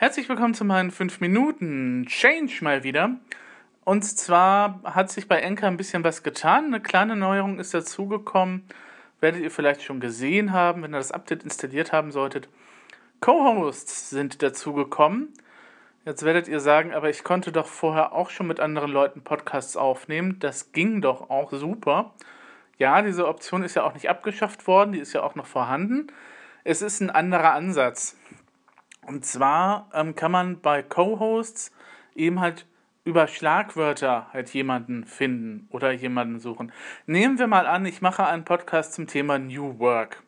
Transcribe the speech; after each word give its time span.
Herzlich 0.00 0.28
willkommen 0.28 0.54
zu 0.54 0.64
meinen 0.64 0.92
5 0.92 1.18
Minuten 1.20 2.06
Change 2.06 2.62
mal 2.62 2.84
wieder. 2.84 3.16
Und 3.82 4.04
zwar 4.04 4.80
hat 4.84 5.10
sich 5.10 5.26
bei 5.26 5.40
Enker 5.40 5.66
ein 5.66 5.76
bisschen 5.76 6.04
was 6.04 6.22
getan. 6.22 6.66
Eine 6.66 6.80
kleine 6.80 7.16
Neuerung 7.16 7.58
ist 7.58 7.74
dazugekommen. 7.74 8.62
Werdet 9.20 9.40
ihr 9.42 9.50
vielleicht 9.50 9.82
schon 9.82 9.98
gesehen 9.98 10.52
haben, 10.52 10.84
wenn 10.84 10.94
ihr 10.94 10.98
das 10.98 11.10
Update 11.10 11.42
installiert 11.42 11.90
haben 11.90 12.12
solltet. 12.12 12.48
Co-Hosts 13.20 14.10
sind 14.10 14.40
dazugekommen. 14.40 15.32
Jetzt 16.04 16.22
werdet 16.24 16.46
ihr 16.46 16.60
sagen, 16.60 16.94
aber 16.94 17.10
ich 17.10 17.24
konnte 17.24 17.50
doch 17.50 17.66
vorher 17.66 18.12
auch 18.12 18.30
schon 18.30 18.46
mit 18.46 18.60
anderen 18.60 18.92
Leuten 18.92 19.22
Podcasts 19.22 19.76
aufnehmen. 19.76 20.38
Das 20.38 20.70
ging 20.70 21.00
doch 21.00 21.28
auch 21.28 21.52
super. 21.52 22.14
Ja, 22.78 23.02
diese 23.02 23.26
Option 23.26 23.64
ist 23.64 23.74
ja 23.74 23.82
auch 23.82 23.94
nicht 23.94 24.08
abgeschafft 24.08 24.68
worden, 24.68 24.92
die 24.92 25.00
ist 25.00 25.12
ja 25.12 25.24
auch 25.24 25.34
noch 25.34 25.46
vorhanden. 25.46 26.06
Es 26.62 26.82
ist 26.82 27.00
ein 27.00 27.10
anderer 27.10 27.52
Ansatz. 27.54 28.17
Und 29.08 29.24
zwar 29.24 29.88
ähm, 29.94 30.14
kann 30.14 30.30
man 30.30 30.60
bei 30.60 30.82
Co-Hosts 30.82 31.72
eben 32.14 32.40
halt 32.40 32.66
über 33.04 33.26
Schlagwörter 33.26 34.26
halt 34.34 34.50
jemanden 34.50 35.04
finden 35.04 35.66
oder 35.70 35.92
jemanden 35.92 36.40
suchen. 36.40 36.72
Nehmen 37.06 37.38
wir 37.38 37.46
mal 37.46 37.66
an, 37.66 37.86
ich 37.86 38.02
mache 38.02 38.26
einen 38.26 38.44
Podcast 38.44 38.92
zum 38.92 39.06
Thema 39.06 39.38
New 39.38 39.78
Work 39.78 40.22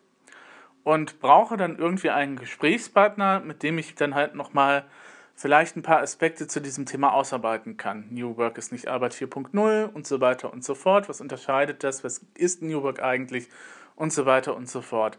und 0.82 1.20
brauche 1.20 1.58
dann 1.58 1.76
irgendwie 1.76 2.08
einen 2.08 2.36
Gesprächspartner, 2.36 3.40
mit 3.40 3.62
dem 3.62 3.76
ich 3.76 3.96
dann 3.96 4.14
halt 4.14 4.34
nochmal 4.34 4.86
vielleicht 5.34 5.76
ein 5.76 5.82
paar 5.82 6.00
Aspekte 6.00 6.46
zu 6.46 6.60
diesem 6.60 6.86
Thema 6.86 7.12
ausarbeiten 7.12 7.76
kann. 7.76 8.06
New 8.10 8.38
Work 8.38 8.56
ist 8.56 8.72
nicht 8.72 8.88
Arbeit 8.88 9.12
4.0 9.12 9.92
und 9.92 10.06
so 10.06 10.22
weiter 10.22 10.50
und 10.50 10.64
so 10.64 10.74
fort. 10.74 11.06
Was 11.10 11.20
unterscheidet 11.20 11.84
das? 11.84 12.02
Was 12.02 12.24
ist 12.34 12.62
New 12.62 12.82
Work 12.82 13.02
eigentlich? 13.02 13.50
Und 13.94 14.10
so 14.10 14.24
weiter 14.24 14.56
und 14.56 14.70
so 14.70 14.80
fort. 14.80 15.18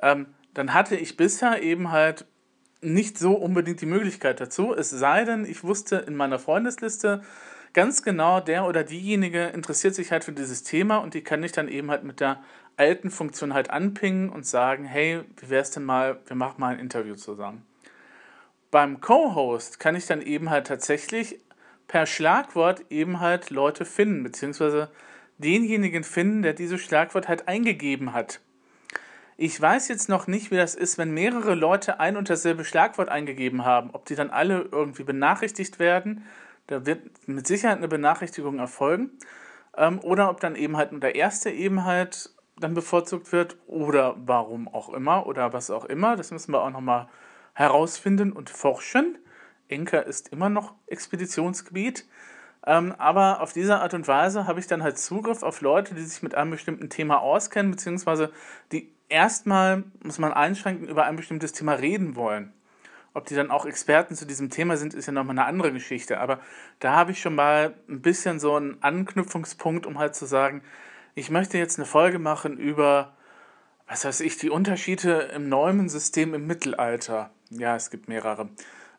Ähm, 0.00 0.26
dann 0.54 0.72
hatte 0.72 0.94
ich 0.94 1.16
bisher 1.16 1.62
eben 1.62 1.90
halt 1.90 2.26
nicht 2.82 3.18
so 3.18 3.34
unbedingt 3.34 3.80
die 3.80 3.86
Möglichkeit 3.86 4.40
dazu, 4.40 4.74
es 4.74 4.90
sei 4.90 5.24
denn, 5.24 5.44
ich 5.44 5.64
wusste 5.64 5.96
in 5.96 6.16
meiner 6.16 6.38
Freundesliste 6.38 7.22
ganz 7.72 8.02
genau, 8.02 8.40
der 8.40 8.66
oder 8.66 8.84
diejenige 8.84 9.44
interessiert 9.46 9.94
sich 9.94 10.12
halt 10.12 10.24
für 10.24 10.32
dieses 10.32 10.62
Thema 10.62 10.98
und 10.98 11.14
die 11.14 11.22
kann 11.22 11.42
ich 11.42 11.52
dann 11.52 11.68
eben 11.68 11.90
halt 11.90 12.04
mit 12.04 12.20
der 12.20 12.42
alten 12.76 13.10
Funktion 13.10 13.54
halt 13.54 13.70
anpingen 13.70 14.28
und 14.28 14.46
sagen, 14.46 14.84
hey, 14.84 15.20
wie 15.38 15.48
wäre 15.50 15.62
es 15.62 15.70
denn 15.70 15.84
mal, 15.84 16.18
wir 16.26 16.36
machen 16.36 16.60
mal 16.60 16.74
ein 16.74 16.80
Interview 16.80 17.14
zusammen. 17.14 17.64
Beim 18.70 19.00
Co-Host 19.00 19.78
kann 19.78 19.94
ich 19.94 20.06
dann 20.06 20.22
eben 20.22 20.50
halt 20.50 20.66
tatsächlich 20.66 21.38
per 21.86 22.06
Schlagwort 22.06 22.84
eben 22.90 23.20
halt 23.20 23.50
Leute 23.50 23.84
finden, 23.84 24.22
beziehungsweise 24.22 24.90
denjenigen 25.38 26.04
finden, 26.04 26.42
der 26.42 26.54
dieses 26.54 26.80
Schlagwort 26.80 27.28
halt 27.28 27.48
eingegeben 27.48 28.12
hat. 28.14 28.40
Ich 29.44 29.60
weiß 29.60 29.88
jetzt 29.88 30.08
noch 30.08 30.28
nicht, 30.28 30.52
wie 30.52 30.56
das 30.56 30.76
ist, 30.76 30.98
wenn 30.98 31.10
mehrere 31.10 31.56
Leute 31.56 31.98
ein 31.98 32.16
und 32.16 32.30
dasselbe 32.30 32.64
Schlagwort 32.64 33.08
eingegeben 33.08 33.64
haben, 33.64 33.90
ob 33.92 34.04
die 34.04 34.14
dann 34.14 34.30
alle 34.30 34.68
irgendwie 34.70 35.02
benachrichtigt 35.02 35.80
werden. 35.80 36.24
Da 36.68 36.86
wird 36.86 37.26
mit 37.26 37.48
Sicherheit 37.48 37.78
eine 37.78 37.88
Benachrichtigung 37.88 38.60
erfolgen. 38.60 39.10
Ähm, 39.76 39.98
oder 39.98 40.30
ob 40.30 40.38
dann 40.38 40.54
eben 40.54 40.76
halt 40.76 40.92
nur 40.92 41.00
der 41.00 41.16
erste 41.16 41.50
eben 41.50 41.84
halt 41.84 42.30
dann 42.60 42.74
bevorzugt 42.74 43.32
wird 43.32 43.56
oder 43.66 44.14
warum 44.16 44.68
auch 44.68 44.90
immer 44.90 45.26
oder 45.26 45.52
was 45.52 45.72
auch 45.72 45.86
immer. 45.86 46.14
Das 46.14 46.30
müssen 46.30 46.52
wir 46.52 46.62
auch 46.62 46.70
nochmal 46.70 47.08
herausfinden 47.54 48.30
und 48.30 48.48
forschen. 48.48 49.18
Enker 49.66 50.06
ist 50.06 50.28
immer 50.28 50.50
noch 50.50 50.76
Expeditionsgebiet. 50.86 52.06
Ähm, 52.64 52.94
aber 52.96 53.40
auf 53.40 53.52
diese 53.52 53.80
Art 53.80 53.92
und 53.92 54.06
Weise 54.06 54.46
habe 54.46 54.60
ich 54.60 54.68
dann 54.68 54.84
halt 54.84 54.98
Zugriff 54.98 55.42
auf 55.42 55.62
Leute, 55.62 55.96
die 55.96 56.02
sich 56.02 56.22
mit 56.22 56.36
einem 56.36 56.52
bestimmten 56.52 56.90
Thema 56.90 57.20
auskennen, 57.20 57.72
beziehungsweise 57.72 58.30
die 58.70 58.92
erstmal, 59.12 59.84
muss 60.02 60.18
man 60.18 60.32
einschränken, 60.32 60.88
über 60.88 61.04
ein 61.04 61.16
bestimmtes 61.16 61.52
Thema 61.52 61.74
reden 61.74 62.16
wollen. 62.16 62.52
Ob 63.14 63.26
die 63.26 63.34
dann 63.34 63.50
auch 63.50 63.66
Experten 63.66 64.14
zu 64.14 64.26
diesem 64.26 64.48
Thema 64.48 64.78
sind, 64.78 64.94
ist 64.94 65.06
ja 65.06 65.12
nochmal 65.12 65.38
eine 65.38 65.46
andere 65.46 65.72
Geschichte. 65.72 66.18
Aber 66.18 66.40
da 66.80 66.94
habe 66.94 67.12
ich 67.12 67.20
schon 67.20 67.34
mal 67.34 67.74
ein 67.88 68.00
bisschen 68.00 68.40
so 68.40 68.56
einen 68.56 68.82
Anknüpfungspunkt, 68.82 69.84
um 69.84 69.98
halt 69.98 70.14
zu 70.14 70.24
sagen, 70.24 70.62
ich 71.14 71.30
möchte 71.30 71.58
jetzt 71.58 71.78
eine 71.78 71.84
Folge 71.84 72.18
machen 72.18 72.56
über, 72.56 73.12
was 73.86 74.06
weiß 74.06 74.20
ich, 74.20 74.38
die 74.38 74.48
Unterschiede 74.48 75.30
im 75.34 75.50
Neumann-System 75.50 76.32
im 76.32 76.46
Mittelalter. 76.46 77.30
Ja, 77.50 77.76
es 77.76 77.90
gibt 77.90 78.08
mehrere. 78.08 78.48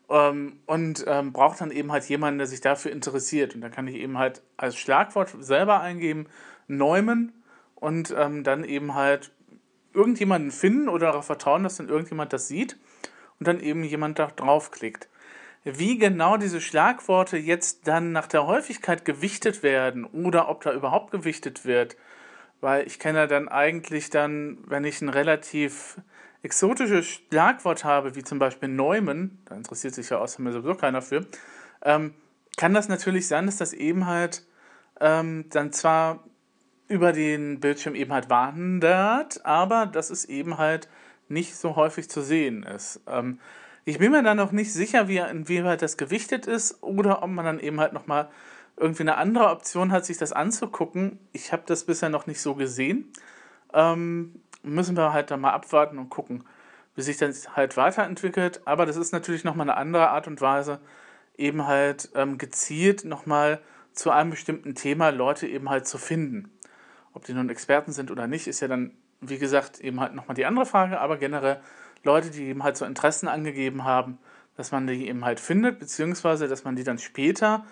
Ähm, 0.10 0.60
und 0.68 1.04
ähm, 1.08 1.34
braucht 1.34 1.60
dann 1.60 1.72
eben 1.72 1.92
halt 1.92 2.04
jemanden, 2.06 2.38
der 2.38 2.48
sich 2.48 2.62
dafür 2.62 2.92
interessiert. 2.92 3.56
Und 3.56 3.62
dann 3.62 3.72
kann 3.72 3.88
ich 3.88 3.96
eben 3.96 4.20
halt 4.20 4.44
als 4.58 4.78
Schlagwort 4.78 5.36
selber 5.40 5.82
eingeben, 5.82 6.28
Neumann 6.68 7.32
und 7.76 8.14
ähm, 8.16 8.44
dann 8.44 8.64
eben 8.64 8.94
halt 8.94 9.32
irgendjemanden 9.94 10.52
finden 10.52 10.90
oder 10.90 11.08
darauf 11.08 11.26
vertrauen, 11.26 11.64
dass 11.64 11.78
dann 11.78 11.90
irgendjemand 11.90 12.34
das 12.34 12.48
sieht 12.48 12.78
und 13.40 13.48
dann 13.48 13.60
eben 13.60 13.84
jemand 13.84 14.20
da 14.20 14.28
draufklickt. 14.28 15.08
Wie 15.64 15.98
genau 15.98 16.38
diese 16.38 16.60
Schlagworte 16.60 17.38
jetzt 17.38 17.88
dann 17.88 18.12
nach 18.12 18.28
der 18.28 18.46
Häufigkeit 18.48 19.06
gewichtet 19.06 19.64
werden 19.64 20.04
oder 20.06 20.50
ob 20.50 20.64
da 20.64 20.74
überhaupt 20.74 21.12
gewichtet 21.12 21.66
wird, 21.66 21.96
weil 22.60 22.86
ich 22.86 23.00
kenne 23.00 23.28
dann 23.28 23.48
eigentlich 23.48 24.10
dann, 24.10 24.58
wenn 24.68 24.84
ich 24.84 25.02
ein 25.02 25.10
relativ 25.10 25.98
exotisches 26.42 27.06
Schlagwort 27.06 27.86
habe, 27.86 28.16
wie 28.16 28.24
zum 28.24 28.40
Beispiel 28.40 28.70
Neumann, 28.70 29.40
da 29.46 29.56
interessiert 29.56 29.96
sich 29.96 30.10
ja 30.10 30.18
außerdem 30.18 30.52
sowieso 30.52 30.76
keiner 30.76 31.02
für, 31.02 31.26
ähm, 31.82 32.14
kann 32.58 32.74
das 32.74 32.90
natürlich 32.90 33.28
sein, 33.28 33.46
dass 33.46 33.58
das 33.58 33.74
eben 33.74 34.06
halt 34.06 34.46
ähm, 35.00 35.46
dann 35.50 35.72
zwar 35.72 36.24
über 36.94 37.12
den 37.12 37.60
Bildschirm 37.60 37.96
eben 37.96 38.14
halt 38.14 38.30
wandert, 38.30 39.44
aber 39.46 39.88
dass 39.88 40.12
es 40.12 40.26
eben 40.26 40.60
halt 40.60 40.88
nicht 41.28 41.56
so 41.56 41.76
häufig 41.76 42.08
zu 42.08 42.22
sehen 42.22 42.62
ist. 42.64 43.02
Ähm, 43.08 43.40
ich 43.84 43.98
bin 43.98 44.12
mir 44.12 44.22
da 44.22 44.36
noch 44.36 44.52
nicht 44.52 44.72
sicher, 44.72 45.08
wie, 45.08 45.18
inwieweit 45.18 45.82
das 45.82 45.98
gewichtet 45.98 46.46
ist 46.46 46.84
oder 46.84 47.24
ob 47.24 47.32
man 47.32 47.46
dann 47.46 47.60
eben 47.60 47.80
halt 47.80 47.94
nochmal 47.94 48.30
irgendwie 48.78 49.02
eine 49.02 49.18
andere 49.18 49.50
Option 49.50 49.92
hat, 49.92 50.06
sich 50.06 50.18
das 50.18 50.34
anzugucken. 50.34 51.20
Ich 51.32 51.52
habe 51.52 51.64
das 51.66 51.84
bisher 51.84 52.10
noch 52.10 52.28
nicht 52.28 52.42
so 52.42 52.54
gesehen. 52.54 53.12
Ähm, 53.74 54.42
müssen 54.62 54.96
wir 54.96 55.14
halt 55.14 55.32
da 55.32 55.38
mal 55.38 55.52
abwarten 55.52 55.98
und 55.98 56.10
gucken, 56.10 56.44
wie 56.96 57.02
sich 57.02 57.18
das 57.18 57.56
halt 57.56 57.76
weiterentwickelt. 57.76 58.62
Aber 58.66 58.86
das 58.86 58.98
ist 58.98 59.14
natürlich 59.14 59.44
nochmal 59.44 59.70
eine 59.70 59.78
andere 59.78 60.10
Art 60.10 60.28
und 60.28 60.42
Weise, 60.42 60.80
eben 61.38 61.66
halt 61.66 62.10
ähm, 62.16 62.38
gezielt 62.38 63.04
nochmal 63.04 63.60
zu 63.94 64.12
einem 64.12 64.30
bestimmten 64.30 64.76
Thema 64.76 65.10
Leute 65.10 65.48
eben 65.48 65.70
halt 65.70 65.88
zu 65.88 65.98
finden. 65.98 66.53
Ob 67.14 67.26
die 67.26 67.34
nun 67.34 67.50
Experten 67.50 67.92
sind 67.92 68.12
oder 68.12 68.28
nicht, 68.28 68.48
ist 68.48 68.60
ja 68.60 68.68
dann, 68.68 68.92
wie 69.22 69.38
gesagt, 69.38 69.80
eben 69.80 70.00
halt 70.00 70.14
nochmal 70.14 70.36
die 70.36 70.46
andere 70.46 70.66
Frage. 70.66 71.00
Aber 71.00 71.18
generell 71.18 71.60
Leute, 72.04 72.32
die 72.32 72.46
eben 72.46 72.64
halt 72.64 72.78
so 72.78 72.86
Interessen 72.86 73.28
angegeben 73.28 73.84
haben, 73.84 74.18
dass 74.58 74.72
man 74.72 74.88
die 74.88 75.08
eben 75.08 75.26
halt 75.26 75.40
findet, 75.40 75.80
beziehungsweise 75.80 76.48
dass 76.48 76.64
man 76.64 76.76
die 76.76 76.84
dann 76.84 77.00
später, 77.00 77.66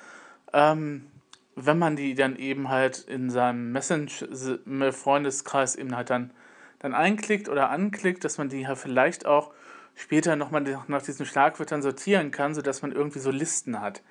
ähm, 0.54 1.08
wenn 1.56 1.78
man 1.78 1.96
die 1.96 2.16
dann 2.16 2.36
eben 2.38 2.70
halt 2.70 3.00
in 3.00 3.30
seinem 3.30 3.72
Messenger-Freundeskreis 3.72 5.76
eben 5.76 5.96
halt 5.96 6.10
dann, 6.10 6.32
dann 6.80 6.94
einklickt 6.94 7.50
oder 7.50 7.70
anklickt, 7.70 8.24
dass 8.24 8.38
man 8.38 8.50
die 8.50 8.62
ja 8.62 8.76
vielleicht 8.76 9.26
auch 9.26 9.52
später 9.96 10.36
nochmal 10.36 10.64
nach 10.88 11.02
diesen 11.02 11.26
Schlagwörtern 11.26 11.82
sortieren 11.82 12.32
kann, 12.32 12.56
sodass 12.56 12.82
man 12.82 12.92
irgendwie 12.92 13.20
so 13.20 13.32
Listen 13.32 13.82
hat. 13.82 14.02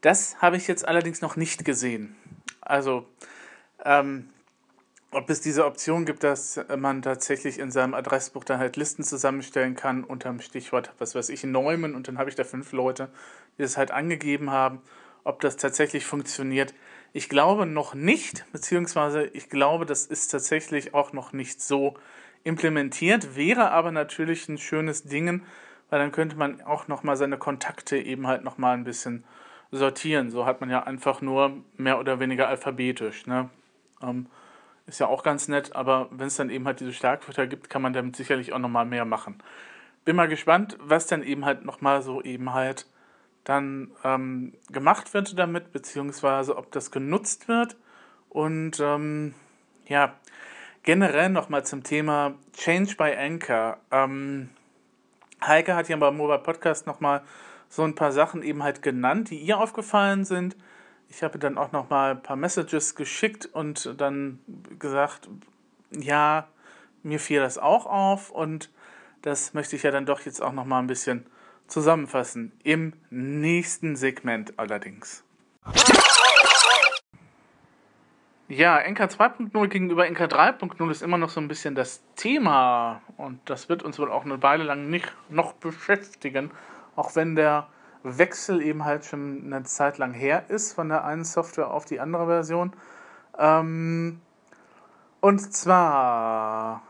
Das 0.00 0.42
habe 0.42 0.56
ich 0.56 0.68
jetzt 0.68 0.86
allerdings 0.86 1.22
noch 1.22 1.36
nicht 1.36 1.64
gesehen. 1.64 2.16
Also, 2.60 3.06
ähm, 3.84 4.28
ob 5.14 5.30
es 5.30 5.40
diese 5.40 5.64
Option 5.64 6.04
gibt, 6.04 6.24
dass 6.24 6.60
man 6.76 7.02
tatsächlich 7.02 7.58
in 7.58 7.70
seinem 7.70 7.94
Adressbuch 7.94 8.44
dann 8.44 8.58
halt 8.58 8.76
Listen 8.76 9.02
zusammenstellen 9.02 9.76
kann 9.76 10.04
unter 10.04 10.28
dem 10.28 10.40
Stichwort, 10.40 10.92
was 10.98 11.14
weiß 11.14 11.28
ich, 11.28 11.44
Neumann 11.44 11.94
und 11.94 12.08
dann 12.08 12.18
habe 12.18 12.30
ich 12.30 12.36
da 12.36 12.44
fünf 12.44 12.72
Leute, 12.72 13.08
die 13.56 13.62
das 13.62 13.76
halt 13.76 13.90
angegeben 13.90 14.50
haben. 14.50 14.80
Ob 15.22 15.40
das 15.40 15.56
tatsächlich 15.56 16.04
funktioniert, 16.04 16.74
ich 17.12 17.28
glaube 17.28 17.64
noch 17.64 17.94
nicht, 17.94 18.44
beziehungsweise 18.52 19.24
ich 19.24 19.48
glaube, 19.48 19.86
das 19.86 20.04
ist 20.04 20.28
tatsächlich 20.28 20.94
auch 20.94 21.12
noch 21.12 21.32
nicht 21.32 21.62
so 21.62 21.94
implementiert, 22.42 23.36
wäre 23.36 23.70
aber 23.70 23.90
natürlich 23.90 24.48
ein 24.48 24.58
schönes 24.58 25.04
Ding, 25.04 25.42
weil 25.90 25.98
dann 25.98 26.12
könnte 26.12 26.36
man 26.36 26.60
auch 26.62 26.88
nochmal 26.88 27.16
seine 27.16 27.38
Kontakte 27.38 27.96
eben 27.96 28.26
halt 28.26 28.44
nochmal 28.44 28.76
ein 28.76 28.84
bisschen 28.84 29.24
sortieren. 29.70 30.30
So 30.30 30.44
hat 30.44 30.60
man 30.60 30.70
ja 30.70 30.82
einfach 30.82 31.20
nur 31.20 31.62
mehr 31.76 31.98
oder 31.98 32.20
weniger 32.20 32.48
alphabetisch. 32.48 33.26
Ne? 33.26 33.48
Ähm, 34.02 34.26
ist 34.86 35.00
ja 35.00 35.06
auch 35.06 35.22
ganz 35.22 35.48
nett, 35.48 35.74
aber 35.74 36.08
wenn 36.10 36.26
es 36.26 36.36
dann 36.36 36.50
eben 36.50 36.66
halt 36.66 36.80
diese 36.80 36.92
Schlagwörter 36.92 37.46
gibt, 37.46 37.70
kann 37.70 37.82
man 37.82 37.92
damit 37.92 38.16
sicherlich 38.16 38.52
auch 38.52 38.58
nochmal 38.58 38.84
mehr 38.84 39.04
machen. 39.04 39.42
Bin 40.04 40.16
mal 40.16 40.28
gespannt, 40.28 40.76
was 40.80 41.06
dann 41.06 41.22
eben 41.22 41.44
halt 41.44 41.64
nochmal 41.64 42.02
so 42.02 42.22
eben 42.22 42.52
halt 42.52 42.86
dann 43.44 43.90
ähm, 44.04 44.54
gemacht 44.70 45.14
wird 45.14 45.38
damit, 45.38 45.72
beziehungsweise 45.72 46.56
ob 46.56 46.72
das 46.72 46.90
genutzt 46.90 47.48
wird. 47.48 47.76
Und 48.28 48.80
ähm, 48.80 49.34
ja, 49.86 50.14
generell 50.82 51.28
nochmal 51.30 51.64
zum 51.64 51.82
Thema 51.82 52.34
Change 52.54 52.96
by 52.96 53.14
Anchor. 53.16 53.78
Ähm, 53.90 54.50
Heike 55.46 55.74
hat 55.74 55.88
ja 55.88 55.96
beim 55.96 56.16
Mobile 56.16 56.38
Podcast 56.38 56.86
nochmal 56.86 57.22
so 57.68 57.82
ein 57.82 57.94
paar 57.94 58.12
Sachen 58.12 58.42
eben 58.42 58.62
halt 58.62 58.82
genannt, 58.82 59.30
die 59.30 59.38
ihr 59.38 59.58
aufgefallen 59.58 60.24
sind. 60.24 60.56
Ich 61.16 61.22
habe 61.22 61.38
dann 61.38 61.58
auch 61.58 61.70
noch 61.70 61.90
mal 61.90 62.10
ein 62.10 62.22
paar 62.22 62.34
Messages 62.34 62.96
geschickt 62.96 63.46
und 63.46 63.94
dann 64.00 64.40
gesagt, 64.80 65.28
ja, 65.92 66.48
mir 67.04 67.20
fiel 67.20 67.38
das 67.38 67.56
auch 67.56 67.86
auf 67.86 68.30
und 68.30 68.68
das 69.22 69.54
möchte 69.54 69.76
ich 69.76 69.84
ja 69.84 69.92
dann 69.92 70.06
doch 70.06 70.22
jetzt 70.22 70.42
auch 70.42 70.52
noch 70.52 70.64
mal 70.64 70.80
ein 70.80 70.88
bisschen 70.88 71.24
zusammenfassen. 71.68 72.50
Im 72.64 72.94
nächsten 73.10 73.94
Segment 73.94 74.58
allerdings. 74.58 75.22
Ja, 78.48 78.80
NK 78.80 79.02
2.0 79.02 79.68
gegenüber 79.68 80.10
NK 80.10 80.22
3.0 80.22 80.90
ist 80.90 81.02
immer 81.02 81.16
noch 81.16 81.30
so 81.30 81.40
ein 81.40 81.46
bisschen 81.46 81.76
das 81.76 82.02
Thema 82.16 83.02
und 83.18 83.38
das 83.44 83.68
wird 83.68 83.84
uns 83.84 84.00
wohl 84.00 84.10
auch 84.10 84.24
eine 84.24 84.42
Weile 84.42 84.64
lang 84.64 84.90
nicht 84.90 85.12
noch 85.28 85.52
beschäftigen, 85.52 86.50
auch 86.96 87.14
wenn 87.14 87.36
der 87.36 87.68
Wechsel 88.04 88.62
eben 88.62 88.84
halt 88.84 89.04
schon 89.04 89.42
eine 89.46 89.64
Zeit 89.64 89.98
lang 89.98 90.12
her 90.12 90.44
ist 90.48 90.74
von 90.74 90.90
der 90.90 91.04
einen 91.04 91.24
Software 91.24 91.70
auf 91.70 91.86
die 91.86 92.00
andere 92.00 92.26
Version. 92.26 92.72
Ähm, 93.38 94.20
und 95.20 95.52
zwar, 95.54 96.82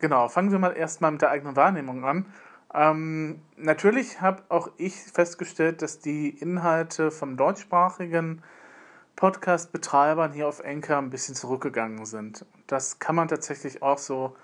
genau, 0.00 0.28
fangen 0.28 0.50
wir 0.50 0.58
mal 0.58 0.76
erstmal 0.76 1.12
mit 1.12 1.22
der 1.22 1.30
eigenen 1.30 1.54
Wahrnehmung 1.54 2.04
an. 2.04 2.26
Ähm, 2.74 3.40
natürlich 3.56 4.20
habe 4.20 4.42
auch 4.48 4.70
ich 4.76 4.96
festgestellt, 4.96 5.82
dass 5.82 6.00
die 6.00 6.30
Inhalte 6.30 7.12
vom 7.12 7.36
deutschsprachigen 7.36 8.42
Podcast-Betreibern 9.14 10.32
hier 10.32 10.48
auf 10.48 10.64
Anchor 10.64 10.96
ein 10.98 11.10
bisschen 11.10 11.34
zurückgegangen 11.36 12.04
sind. 12.06 12.44
Das 12.66 12.98
kann 12.98 13.14
man 13.14 13.28
tatsächlich 13.28 13.82
auch 13.82 13.98
so 13.98 14.36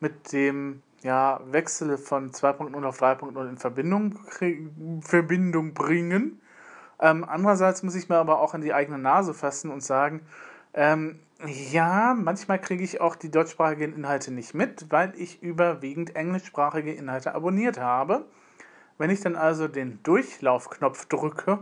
mit 0.00 0.32
dem 0.32 0.82
ja, 1.04 1.38
Wechsel 1.44 1.98
von 1.98 2.32
2.0 2.32 2.82
auf 2.84 3.00
3.0 3.00 3.48
in 3.48 3.58
Verbindung, 3.58 4.18
Verbindung 5.02 5.74
bringen. 5.74 6.40
Ähm, 6.98 7.24
andererseits 7.28 7.82
muss 7.82 7.94
ich 7.94 8.08
mir 8.08 8.16
aber 8.16 8.40
auch 8.40 8.54
an 8.54 8.62
die 8.62 8.72
eigene 8.72 8.98
Nase 8.98 9.34
fassen 9.34 9.70
und 9.70 9.82
sagen, 9.82 10.22
ähm, 10.72 11.20
ja, 11.46 12.14
manchmal 12.18 12.58
kriege 12.58 12.82
ich 12.82 13.02
auch 13.02 13.16
die 13.16 13.30
deutschsprachigen 13.30 13.94
Inhalte 13.94 14.32
nicht 14.32 14.54
mit, 14.54 14.86
weil 14.90 15.12
ich 15.16 15.42
überwiegend 15.42 16.16
englischsprachige 16.16 16.92
Inhalte 16.92 17.34
abonniert 17.34 17.78
habe. 17.78 18.24
Wenn 18.96 19.10
ich 19.10 19.20
dann 19.20 19.36
also 19.36 19.68
den 19.68 20.02
Durchlaufknopf 20.04 21.04
drücke, 21.06 21.58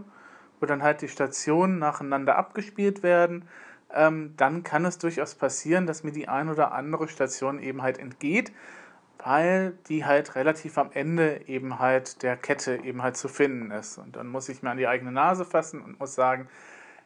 wo 0.60 0.66
dann 0.66 0.84
halt 0.84 1.02
die 1.02 1.08
Stationen 1.08 1.80
nacheinander 1.80 2.36
abgespielt 2.36 3.02
werden, 3.02 3.48
ähm, 3.92 4.34
dann 4.36 4.62
kann 4.62 4.84
es 4.84 4.98
durchaus 4.98 5.34
passieren, 5.34 5.88
dass 5.88 6.04
mir 6.04 6.12
die 6.12 6.28
ein 6.28 6.48
oder 6.48 6.70
andere 6.72 7.08
Station 7.08 7.58
eben 7.58 7.82
halt 7.82 7.98
entgeht, 7.98 8.52
weil 9.24 9.78
die 9.88 10.04
halt 10.04 10.34
relativ 10.34 10.78
am 10.78 10.90
Ende 10.92 11.42
eben 11.46 11.78
halt 11.78 12.22
der 12.22 12.36
Kette 12.36 12.76
eben 12.82 13.02
halt 13.02 13.16
zu 13.16 13.28
finden 13.28 13.70
ist. 13.70 13.98
Und 13.98 14.16
dann 14.16 14.28
muss 14.28 14.48
ich 14.48 14.62
mir 14.62 14.70
an 14.70 14.78
die 14.78 14.88
eigene 14.88 15.12
Nase 15.12 15.44
fassen 15.44 15.80
und 15.80 16.00
muss 16.00 16.14
sagen, 16.14 16.48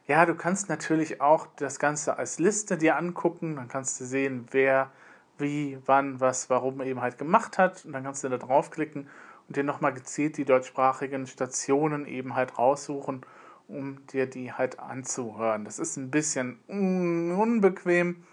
ja, 0.07 0.25
du 0.25 0.35
kannst 0.35 0.69
natürlich 0.69 1.21
auch 1.21 1.47
das 1.57 1.79
Ganze 1.79 2.17
als 2.17 2.39
Liste 2.39 2.77
dir 2.77 2.97
angucken, 2.97 3.57
dann 3.57 3.67
kannst 3.67 3.99
du 3.99 4.05
sehen, 4.05 4.47
wer 4.51 4.91
wie, 5.37 5.77
wann, 5.85 6.19
was, 6.19 6.49
warum 6.49 6.81
eben 6.81 7.01
halt 7.01 7.17
gemacht 7.17 7.57
hat 7.57 7.85
und 7.85 7.93
dann 7.93 8.03
kannst 8.03 8.23
du 8.23 8.29
da 8.29 8.37
draufklicken 8.37 9.07
und 9.47 9.55
dir 9.55 9.63
nochmal 9.63 9.93
gezielt 9.93 10.37
die 10.37 10.45
deutschsprachigen 10.45 11.27
Stationen 11.27 12.07
eben 12.07 12.35
halt 12.35 12.57
raussuchen 12.57 13.23
um 13.67 14.05
dir 14.07 14.27
die 14.27 14.53
halt 14.53 14.79
anzuhören. 14.79 15.65
Das 15.65 15.79
ist 15.79 15.97
ein 15.97 16.09
bisschen 16.09 16.59
unbequem, 16.67 18.23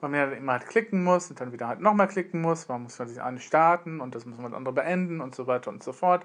weil 0.00 0.10
man 0.10 0.20
ja 0.20 0.36
immer 0.36 0.52
halt 0.52 0.66
klicken 0.66 1.04
muss 1.04 1.30
und 1.30 1.40
dann 1.40 1.52
wieder 1.52 1.68
halt 1.68 1.80
nochmal 1.80 2.08
klicken 2.08 2.40
muss. 2.40 2.68
Man 2.68 2.82
muss 2.82 2.96
das 2.96 3.18
eine 3.18 3.40
starten 3.40 4.00
und 4.00 4.14
das 4.14 4.26
muss 4.26 4.38
man 4.38 4.50
das 4.50 4.56
andere 4.56 4.74
beenden 4.74 5.20
und 5.20 5.34
so 5.34 5.46
weiter 5.46 5.70
und 5.70 5.82
so 5.82 5.92
fort. 5.92 6.24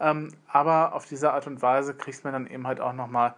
Ähm, 0.00 0.28
aber 0.48 0.94
auf 0.94 1.06
diese 1.06 1.32
Art 1.32 1.46
und 1.46 1.62
Weise 1.62 1.94
kriegt 1.94 2.24
man 2.24 2.32
dann 2.32 2.46
eben 2.46 2.66
halt 2.66 2.80
auch 2.80 2.92
nochmal 2.92 3.34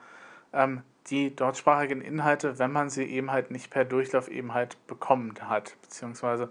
ähm, 0.52 0.82
die 1.08 1.34
deutschsprachigen 1.34 2.00
Inhalte, 2.00 2.58
wenn 2.58 2.72
man 2.72 2.90
sie 2.90 3.04
eben 3.04 3.30
halt 3.30 3.50
nicht 3.50 3.70
per 3.70 3.84
Durchlauf 3.84 4.28
eben 4.28 4.54
halt 4.54 4.84
bekommen 4.86 5.34
hat, 5.40 5.76
beziehungsweise 5.82 6.50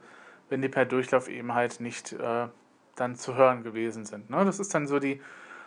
wenn 0.49 0.61
die 0.61 0.69
per 0.69 0.85
Durchlauf 0.85 1.27
eben 1.27 1.53
halt 1.53 1.79
nicht 1.81 2.13
äh, 2.13 2.47
dann 2.95 3.15
zu 3.15 3.35
hören 3.35 3.63
gewesen 3.63 4.05
sind. 4.05 4.29
Ne? 4.29 4.45
Das 4.45 4.59
ist 4.59 4.73
dann 4.73 4.87
so 4.87 4.99
die 4.99 5.21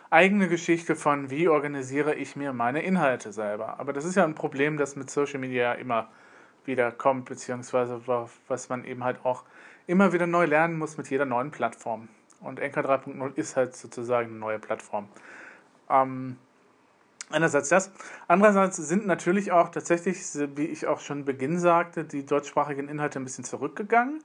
eigene 0.09 0.47
Geschichte 0.47 0.95
von, 0.95 1.29
wie 1.29 1.47
organisiere 1.47 2.15
ich 2.15 2.35
mir 2.35 2.53
meine 2.53 2.81
Inhalte 2.81 3.31
selber. 3.31 3.79
Aber 3.79 3.93
das 3.93 4.05
ist 4.05 4.15
ja 4.15 4.23
ein 4.23 4.35
Problem, 4.35 4.77
das 4.77 4.95
mit 4.95 5.09
Social 5.11 5.39
Media 5.39 5.73
immer 5.73 6.09
wieder 6.69 6.93
kommt, 6.93 7.25
beziehungsweise 7.25 8.01
was 8.47 8.69
man 8.69 8.85
eben 8.85 9.03
halt 9.03 9.25
auch 9.25 9.43
immer 9.87 10.13
wieder 10.13 10.27
neu 10.27 10.45
lernen 10.45 10.77
muss 10.77 10.97
mit 10.97 11.09
jeder 11.09 11.25
neuen 11.25 11.51
Plattform. 11.51 12.07
Und 12.39 12.61
Anchor 12.61 12.83
3.0 12.83 13.35
ist 13.35 13.57
halt 13.57 13.75
sozusagen 13.75 14.29
eine 14.29 14.39
neue 14.39 14.59
Plattform. 14.59 15.09
Ähm, 15.89 16.37
einerseits 17.29 17.69
das. 17.69 17.91
Andererseits 18.27 18.77
sind 18.77 19.07
natürlich 19.07 19.51
auch 19.51 19.69
tatsächlich, 19.69 20.17
wie 20.55 20.65
ich 20.65 20.87
auch 20.87 20.99
schon 21.01 21.25
Beginn 21.25 21.59
sagte, 21.59 22.05
die 22.05 22.25
deutschsprachigen 22.25 22.87
Inhalte 22.87 23.19
ein 23.19 23.25
bisschen 23.25 23.43
zurückgegangen. 23.43 24.23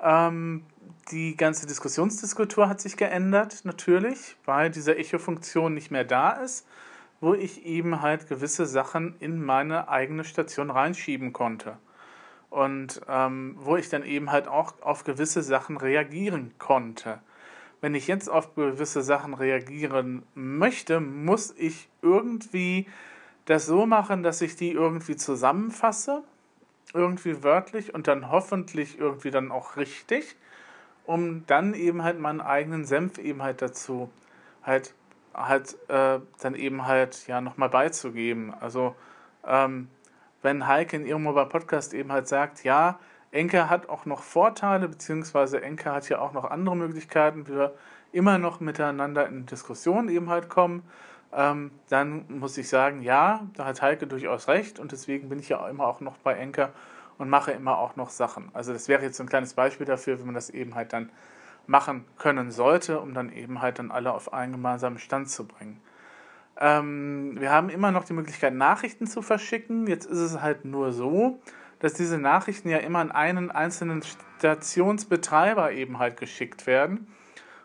Ähm, 0.00 0.64
die 1.10 1.36
ganze 1.36 1.66
Diskussionsdiskultur 1.66 2.68
hat 2.68 2.80
sich 2.80 2.96
geändert, 2.96 3.64
natürlich, 3.64 4.36
weil 4.44 4.70
diese 4.70 4.96
Echo-Funktion 4.96 5.74
nicht 5.74 5.90
mehr 5.90 6.04
da 6.04 6.30
ist, 6.30 6.66
wo 7.22 7.34
ich 7.34 7.64
eben 7.64 8.02
halt 8.02 8.28
gewisse 8.28 8.66
Sachen 8.66 9.14
in 9.20 9.42
meine 9.42 9.88
eigene 9.88 10.24
Station 10.24 10.70
reinschieben 10.70 11.32
konnte. 11.32 11.78
Und 12.50 13.00
ähm, 13.08 13.54
wo 13.60 13.76
ich 13.76 13.88
dann 13.88 14.02
eben 14.02 14.32
halt 14.32 14.48
auch 14.48 14.74
auf 14.82 15.04
gewisse 15.04 15.40
Sachen 15.40 15.76
reagieren 15.76 16.52
konnte. 16.58 17.20
Wenn 17.80 17.94
ich 17.94 18.08
jetzt 18.08 18.28
auf 18.28 18.56
gewisse 18.56 19.02
Sachen 19.02 19.34
reagieren 19.34 20.24
möchte, 20.34 20.98
muss 20.98 21.54
ich 21.56 21.88
irgendwie 22.02 22.88
das 23.44 23.66
so 23.66 23.86
machen, 23.86 24.24
dass 24.24 24.42
ich 24.42 24.56
die 24.56 24.72
irgendwie 24.72 25.14
zusammenfasse 25.14 26.24
irgendwie 26.92 27.44
wörtlich 27.44 27.94
und 27.94 28.08
dann 28.08 28.32
hoffentlich 28.32 28.98
irgendwie 28.98 29.30
dann 29.30 29.52
auch 29.52 29.76
richtig, 29.76 30.34
um 31.04 31.46
dann 31.46 31.72
eben 31.74 32.02
halt 32.02 32.18
meinen 32.18 32.40
eigenen 32.40 32.84
Senf 32.84 33.18
eben 33.18 33.42
halt 33.42 33.62
dazu 33.62 34.10
halt 34.64 34.92
halt 35.34 35.76
äh, 35.88 36.20
dann 36.40 36.54
eben 36.54 36.86
halt 36.86 37.26
ja 37.26 37.40
nochmal 37.40 37.68
beizugeben. 37.68 38.52
Also 38.60 38.94
ähm, 39.46 39.88
wenn 40.42 40.66
Heike 40.66 40.96
in 40.96 41.06
ihrem 41.06 41.22
Mobile 41.22 41.46
Podcast 41.46 41.94
eben 41.94 42.12
halt 42.12 42.28
sagt, 42.28 42.64
ja, 42.64 42.98
Enke 43.30 43.70
hat 43.70 43.88
auch 43.88 44.04
noch 44.04 44.22
Vorteile, 44.22 44.88
beziehungsweise 44.88 45.62
Enke 45.62 45.90
hat 45.92 46.08
ja 46.08 46.20
auch 46.20 46.32
noch 46.32 46.44
andere 46.44 46.76
Möglichkeiten, 46.76 47.46
wie 47.48 47.54
wir 47.54 47.74
immer 48.12 48.38
noch 48.38 48.60
miteinander 48.60 49.26
in 49.26 49.46
Diskussionen 49.46 50.08
eben 50.10 50.28
halt 50.28 50.50
kommen, 50.50 50.82
ähm, 51.32 51.70
dann 51.88 52.26
muss 52.28 52.58
ich 52.58 52.68
sagen, 52.68 53.00
ja, 53.00 53.46
da 53.54 53.64
hat 53.64 53.80
Heike 53.80 54.06
durchaus 54.06 54.48
recht 54.48 54.78
und 54.78 54.92
deswegen 54.92 55.30
bin 55.30 55.38
ich 55.38 55.48
ja 55.48 55.66
immer 55.68 55.86
auch 55.86 56.00
noch 56.00 56.18
bei 56.18 56.34
Enker 56.34 56.70
und 57.16 57.30
mache 57.30 57.52
immer 57.52 57.78
auch 57.78 57.96
noch 57.96 58.10
Sachen. 58.10 58.50
Also 58.52 58.72
das 58.74 58.88
wäre 58.88 59.02
jetzt 59.02 59.16
so 59.16 59.22
ein 59.22 59.28
kleines 59.28 59.54
Beispiel 59.54 59.86
dafür, 59.86 60.20
wie 60.20 60.24
man 60.24 60.34
das 60.34 60.50
eben 60.50 60.74
halt 60.74 60.92
dann 60.92 61.10
machen 61.66 62.04
können 62.18 62.50
sollte, 62.50 63.00
um 63.00 63.14
dann 63.14 63.32
eben 63.32 63.60
halt 63.62 63.78
dann 63.78 63.90
alle 63.90 64.12
auf 64.12 64.32
einen 64.32 64.52
gemeinsamen 64.52 64.98
Stand 64.98 65.30
zu 65.30 65.46
bringen. 65.46 65.80
Ähm, 66.58 67.40
wir 67.40 67.50
haben 67.50 67.70
immer 67.70 67.92
noch 67.92 68.04
die 68.04 68.12
Möglichkeit, 68.12 68.54
Nachrichten 68.54 69.06
zu 69.06 69.22
verschicken. 69.22 69.86
Jetzt 69.86 70.06
ist 70.06 70.18
es 70.18 70.40
halt 70.40 70.64
nur 70.64 70.92
so, 70.92 71.40
dass 71.78 71.94
diese 71.94 72.18
Nachrichten 72.18 72.68
ja 72.68 72.78
immer 72.78 73.00
an 73.00 73.10
einen 73.10 73.50
einzelnen 73.50 74.02
Stationsbetreiber 74.38 75.72
eben 75.72 75.98
halt 75.98 76.16
geschickt 76.18 76.66
werden. 76.66 77.06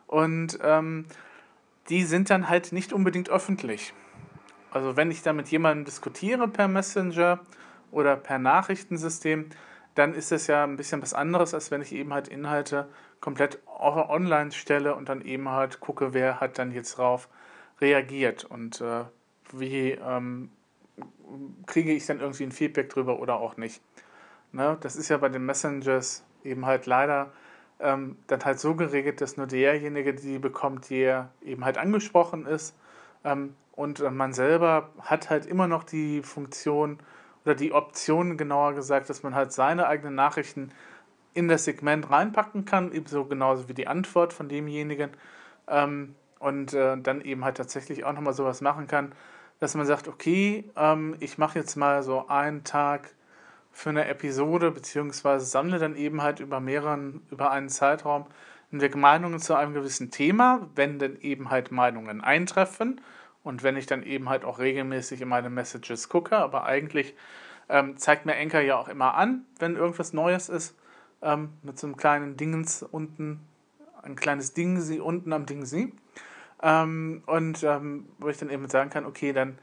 Und 0.08 0.58
ähm, 0.64 1.06
die 1.90 2.04
sind 2.04 2.30
dann 2.30 2.50
halt 2.50 2.72
nicht 2.72 2.94
unbedingt 2.94 3.30
öffentlich. 3.30 3.94
Also 4.72 4.96
wenn 4.96 5.12
ich 5.12 5.22
da 5.22 5.34
mit 5.34 5.50
jemandem 5.50 5.86
diskutiere 5.86 6.48
per 6.48 6.68
Messenger 6.68 7.40
oder 7.92 8.16
per 8.16 8.40
Nachrichtensystem, 8.40 9.50
dann 9.96 10.14
ist 10.14 10.32
das 10.32 10.48
ja 10.48 10.64
ein 10.64 10.78
bisschen 10.78 11.02
was 11.02 11.14
anderes, 11.14 11.54
als 11.54 11.72
wenn 11.72 11.82
ich 11.82 11.94
eben 11.94 12.14
halt 12.14 12.28
Inhalte 12.28 12.88
komplett 13.22 13.60
online 13.66 14.52
stelle 14.52 14.96
und 14.96 15.10
dann 15.10 15.22
eben 15.22 15.50
halt 15.50 15.80
gucke, 15.80 16.14
wer 16.14 16.40
hat 16.40 16.58
dann 16.58 16.72
jetzt 16.72 16.98
drauf 16.98 17.30
reagiert 17.80 18.44
und 18.44 18.82
äh, 18.82 19.04
wie 19.52 19.92
ähm, 19.92 20.50
kriege 21.66 21.94
ich 21.94 22.06
dann 22.06 22.20
irgendwie 22.20 22.44
ein 22.44 22.52
Feedback 22.52 22.90
drüber 22.90 23.20
oder 23.20 23.38
auch 23.38 23.58
nicht. 23.58 23.82
Ne? 24.52 24.78
Das 24.82 24.96
ist 24.96 25.10
ja 25.10 25.18
bei 25.18 25.30
den 25.30 25.46
Messengers 25.46 26.24
eben 26.44 26.66
halt 26.66 26.86
leider 26.86 27.32
ähm, 27.80 28.18
dann 28.28 28.44
halt 28.44 28.60
so 28.60 28.76
geregelt, 28.76 29.22
dass 29.22 29.38
nur 29.38 29.48
derjenige 29.48 30.14
die 30.14 30.40
bekommt, 30.40 30.90
der 30.90 31.30
eben 31.42 31.64
halt 31.64 31.78
angesprochen 31.78 32.46
ist. 32.46 32.76
Ähm, 33.24 33.56
und 33.74 34.00
man 34.12 34.34
selber 34.34 34.90
hat 35.02 35.30
halt 35.30 35.46
immer 35.46 35.68
noch 35.68 35.84
die 35.84 36.24
Funktion 36.24 37.00
oder 37.46 37.54
die 37.54 37.72
Option, 37.72 38.36
genauer 38.36 38.74
gesagt, 38.74 39.10
dass 39.10 39.22
man 39.22 39.36
halt 39.36 39.52
seine 39.52 39.88
eigenen 39.88 40.16
Nachrichten 40.16 40.72
in 41.38 41.48
das 41.48 41.66
Segment 41.66 42.10
reinpacken 42.10 42.66
kann, 42.66 42.92
ebenso 42.92 43.26
genauso 43.26 43.70
wie 43.70 43.76
die 43.76 43.88
Antwort 43.88 44.34
von 44.34 44.50
demjenigen. 44.50 45.12
Ähm, 45.68 46.16
und 46.40 46.74
äh, 46.74 46.98
dann 46.98 47.22
eben 47.22 47.46
halt 47.46 47.58
tatsächlich 47.58 48.06
auch 48.06 48.14
nochmal 48.14 48.34
sowas 48.34 48.62
machen 48.62 48.88
kann, 48.88 49.12
dass 49.60 49.76
man 49.76 49.86
sagt, 49.86 50.08
okay, 50.08 50.70
ähm, 50.76 51.16
ich 51.20 51.38
mache 51.38 51.60
jetzt 51.60 51.76
mal 51.76 52.02
so 52.02 52.28
einen 52.28 52.64
Tag 52.64 53.12
für 53.72 53.92
eine 53.92 54.08
Episode, 54.08 54.72
beziehungsweise 54.72 55.46
sammle 55.46 55.78
dann 55.78 55.96
eben 55.96 56.24
halt 56.24 56.40
über 56.40 56.60
mehreren, 56.60 57.22
über 57.30 57.52
einen 57.52 57.70
Zeitraum 57.70 58.26
hinweg 58.72 58.96
Meinungen 58.96 59.40
zu 59.40 59.56
einem 59.56 59.76
gewissen 59.76 60.10
Thema, 60.10 60.68
wenn 60.76 60.98
denn 60.98 61.20
eben 61.22 61.52
halt 61.52 61.72
Meinungen 61.72 62.22
eintreffen 62.22 63.00
und 63.44 63.62
wenn 63.62 63.78
ich 63.78 63.86
dann 63.86 64.02
eben 64.02 64.30
halt 64.30 64.44
auch 64.44 64.58
regelmäßig 64.58 65.22
in 65.22 65.28
meine 65.30 65.52
Messages 65.52 66.10
gucke, 66.10 66.38
aber 66.38 66.66
eigentlich 66.66 67.16
ähm, 67.70 67.96
zeigt 67.98 68.26
mir 68.26 68.36
Anchor 68.36 68.62
ja 68.62 68.78
auch 68.78 68.88
immer 68.88 69.14
an, 69.14 69.46
wenn 69.60 69.76
irgendwas 69.76 70.14
Neues 70.14 70.50
ist, 70.50 70.76
ähm, 71.22 71.50
mit 71.64 71.80
so 71.80 71.88
einem 71.88 71.98
kleinen 71.98 72.38
Dingens 72.38 72.84
unten, 72.84 73.40
ein 74.02 74.16
kleines 74.16 74.54
Ding 74.54 74.80
sie 74.80 75.00
unten 75.00 75.34
am 75.34 75.46
Ding 75.46 75.66
sie. 75.66 75.94
Ähm, 76.62 77.24
und 77.26 77.64
ähm, 77.64 78.08
wo 78.18 78.30
ich 78.30 78.38
dann 78.38 78.50
eben 78.50 78.68
sagen 78.70 78.90
kann, 78.90 79.06
okay, 79.06 79.34
dann 79.34 79.58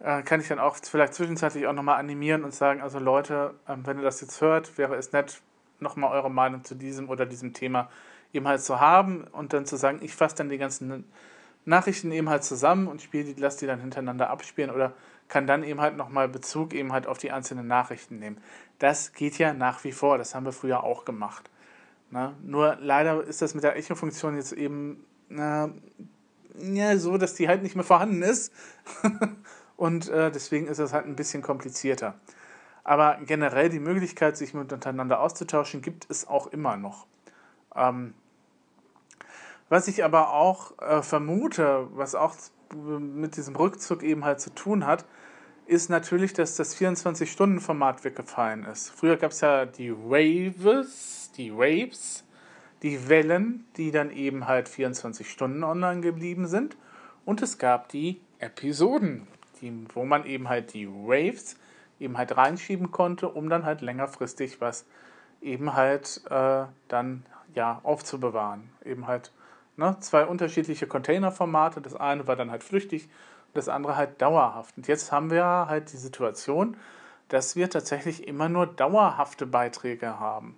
äh, 0.00 0.22
kann 0.22 0.40
ich 0.40 0.48
dann 0.48 0.58
auch 0.58 0.76
vielleicht 0.82 1.14
zwischenzeitlich 1.14 1.66
auch 1.66 1.72
nochmal 1.72 1.98
animieren 1.98 2.44
und 2.44 2.54
sagen, 2.54 2.82
also 2.82 2.98
Leute, 2.98 3.54
ähm, 3.68 3.86
wenn 3.86 3.98
ihr 3.98 4.04
das 4.04 4.20
jetzt 4.20 4.40
hört, 4.40 4.76
wäre 4.78 4.96
es 4.96 5.12
nett, 5.12 5.40
nochmal 5.80 6.12
eure 6.12 6.30
Meinung 6.30 6.64
zu 6.64 6.74
diesem 6.74 7.08
oder 7.08 7.26
diesem 7.26 7.52
Thema 7.52 7.88
eben 8.32 8.48
halt 8.48 8.60
zu 8.60 8.80
haben 8.80 9.24
und 9.32 9.52
dann 9.52 9.66
zu 9.66 9.76
sagen, 9.76 10.00
ich 10.02 10.14
fasse 10.14 10.36
dann 10.36 10.48
die 10.48 10.58
ganzen 10.58 11.04
Nachrichten 11.64 12.10
eben 12.12 12.28
halt 12.28 12.44
zusammen 12.44 12.88
und 12.88 13.00
spiele 13.00 13.24
die, 13.24 13.40
lasse 13.40 13.60
die 13.60 13.66
dann 13.66 13.80
hintereinander 13.80 14.30
abspielen 14.30 14.70
oder 14.70 14.92
kann 15.28 15.46
dann 15.46 15.62
eben 15.64 15.80
halt 15.80 15.96
nochmal 15.96 16.28
Bezug 16.28 16.74
eben 16.74 16.92
halt 16.92 17.06
auf 17.06 17.18
die 17.18 17.30
einzelnen 17.30 17.66
Nachrichten 17.66 18.18
nehmen. 18.18 18.38
Das 18.78 19.12
geht 19.12 19.38
ja 19.38 19.54
nach 19.54 19.84
wie 19.84 19.92
vor, 19.92 20.18
das 20.18 20.34
haben 20.34 20.44
wir 20.44 20.52
früher 20.52 20.84
auch 20.84 21.04
gemacht. 21.04 21.50
Na, 22.10 22.34
nur 22.42 22.76
leider 22.80 23.24
ist 23.24 23.42
das 23.42 23.54
mit 23.54 23.64
der 23.64 23.76
Echo-Funktion 23.76 24.36
jetzt 24.36 24.52
eben 24.52 25.04
na, 25.28 25.70
ja, 26.58 26.96
so, 26.96 27.18
dass 27.18 27.34
die 27.34 27.48
halt 27.48 27.62
nicht 27.62 27.74
mehr 27.74 27.84
vorhanden 27.84 28.22
ist. 28.22 28.52
und 29.76 30.08
äh, 30.08 30.30
deswegen 30.30 30.68
ist 30.68 30.78
das 30.78 30.92
halt 30.92 31.06
ein 31.06 31.16
bisschen 31.16 31.42
komplizierter. 31.42 32.14
Aber 32.84 33.18
generell 33.24 33.70
die 33.70 33.80
Möglichkeit, 33.80 34.36
sich 34.36 34.54
miteinander 34.54 35.20
auszutauschen, 35.20 35.82
gibt 35.82 36.06
es 36.10 36.28
auch 36.28 36.48
immer 36.48 36.76
noch. 36.76 37.06
Ähm, 37.74 38.14
was 39.68 39.88
ich 39.88 40.04
aber 40.04 40.32
auch 40.32 40.78
äh, 40.78 41.02
vermute, 41.02 41.88
was 41.92 42.14
auch 42.14 42.34
mit 42.74 43.36
diesem 43.36 43.56
Rückzug 43.56 44.02
eben 44.02 44.24
halt 44.24 44.40
zu 44.40 44.54
tun 44.54 44.86
hat, 44.86 45.04
ist 45.66 45.88
natürlich, 45.88 46.32
dass 46.34 46.56
das 46.56 46.76
24-Stunden-Format 46.76 48.04
weggefallen 48.04 48.64
ist. 48.64 48.90
Früher 48.90 49.16
gab 49.16 49.30
es 49.30 49.40
ja 49.40 49.64
die 49.64 49.92
Waves, 49.92 51.32
die 51.36 51.54
Waves, 51.54 52.24
die 52.82 53.08
Wellen, 53.08 53.64
die 53.76 53.90
dann 53.90 54.10
eben 54.10 54.46
halt 54.46 54.68
24 54.68 55.30
Stunden 55.30 55.64
online 55.64 56.02
geblieben 56.02 56.46
sind. 56.46 56.76
Und 57.24 57.40
es 57.40 57.56
gab 57.56 57.88
die 57.88 58.20
Episoden, 58.38 59.26
die, 59.62 59.72
wo 59.94 60.04
man 60.04 60.26
eben 60.26 60.50
halt 60.50 60.74
die 60.74 60.86
Waves 60.88 61.56
eben 61.98 62.18
halt 62.18 62.36
reinschieben 62.36 62.90
konnte, 62.90 63.28
um 63.28 63.48
dann 63.48 63.64
halt 63.64 63.80
längerfristig 63.80 64.60
was 64.60 64.84
eben 65.40 65.74
halt 65.74 66.22
äh, 66.30 66.64
dann 66.88 67.24
ja 67.54 67.80
aufzubewahren. 67.82 68.70
Eben 68.84 69.06
halt 69.06 69.32
ne, 69.76 69.96
zwei 70.00 70.24
unterschiedliche 70.26 70.86
Containerformate. 70.86 71.80
Das 71.80 71.94
eine 71.94 72.26
war 72.26 72.36
dann 72.36 72.50
halt 72.50 72.64
flüchtig, 72.64 73.08
das 73.52 73.68
andere 73.68 73.96
halt 73.96 74.20
dauerhaft. 74.20 74.76
Und 74.76 74.88
jetzt 74.88 75.12
haben 75.12 75.30
wir 75.30 75.44
halt 75.44 75.92
die 75.92 75.96
Situation, 75.96 76.76
dass 77.28 77.56
wir 77.56 77.70
tatsächlich 77.70 78.26
immer 78.26 78.48
nur 78.48 78.66
dauerhafte 78.66 79.46
Beiträge 79.46 80.18
haben. 80.20 80.56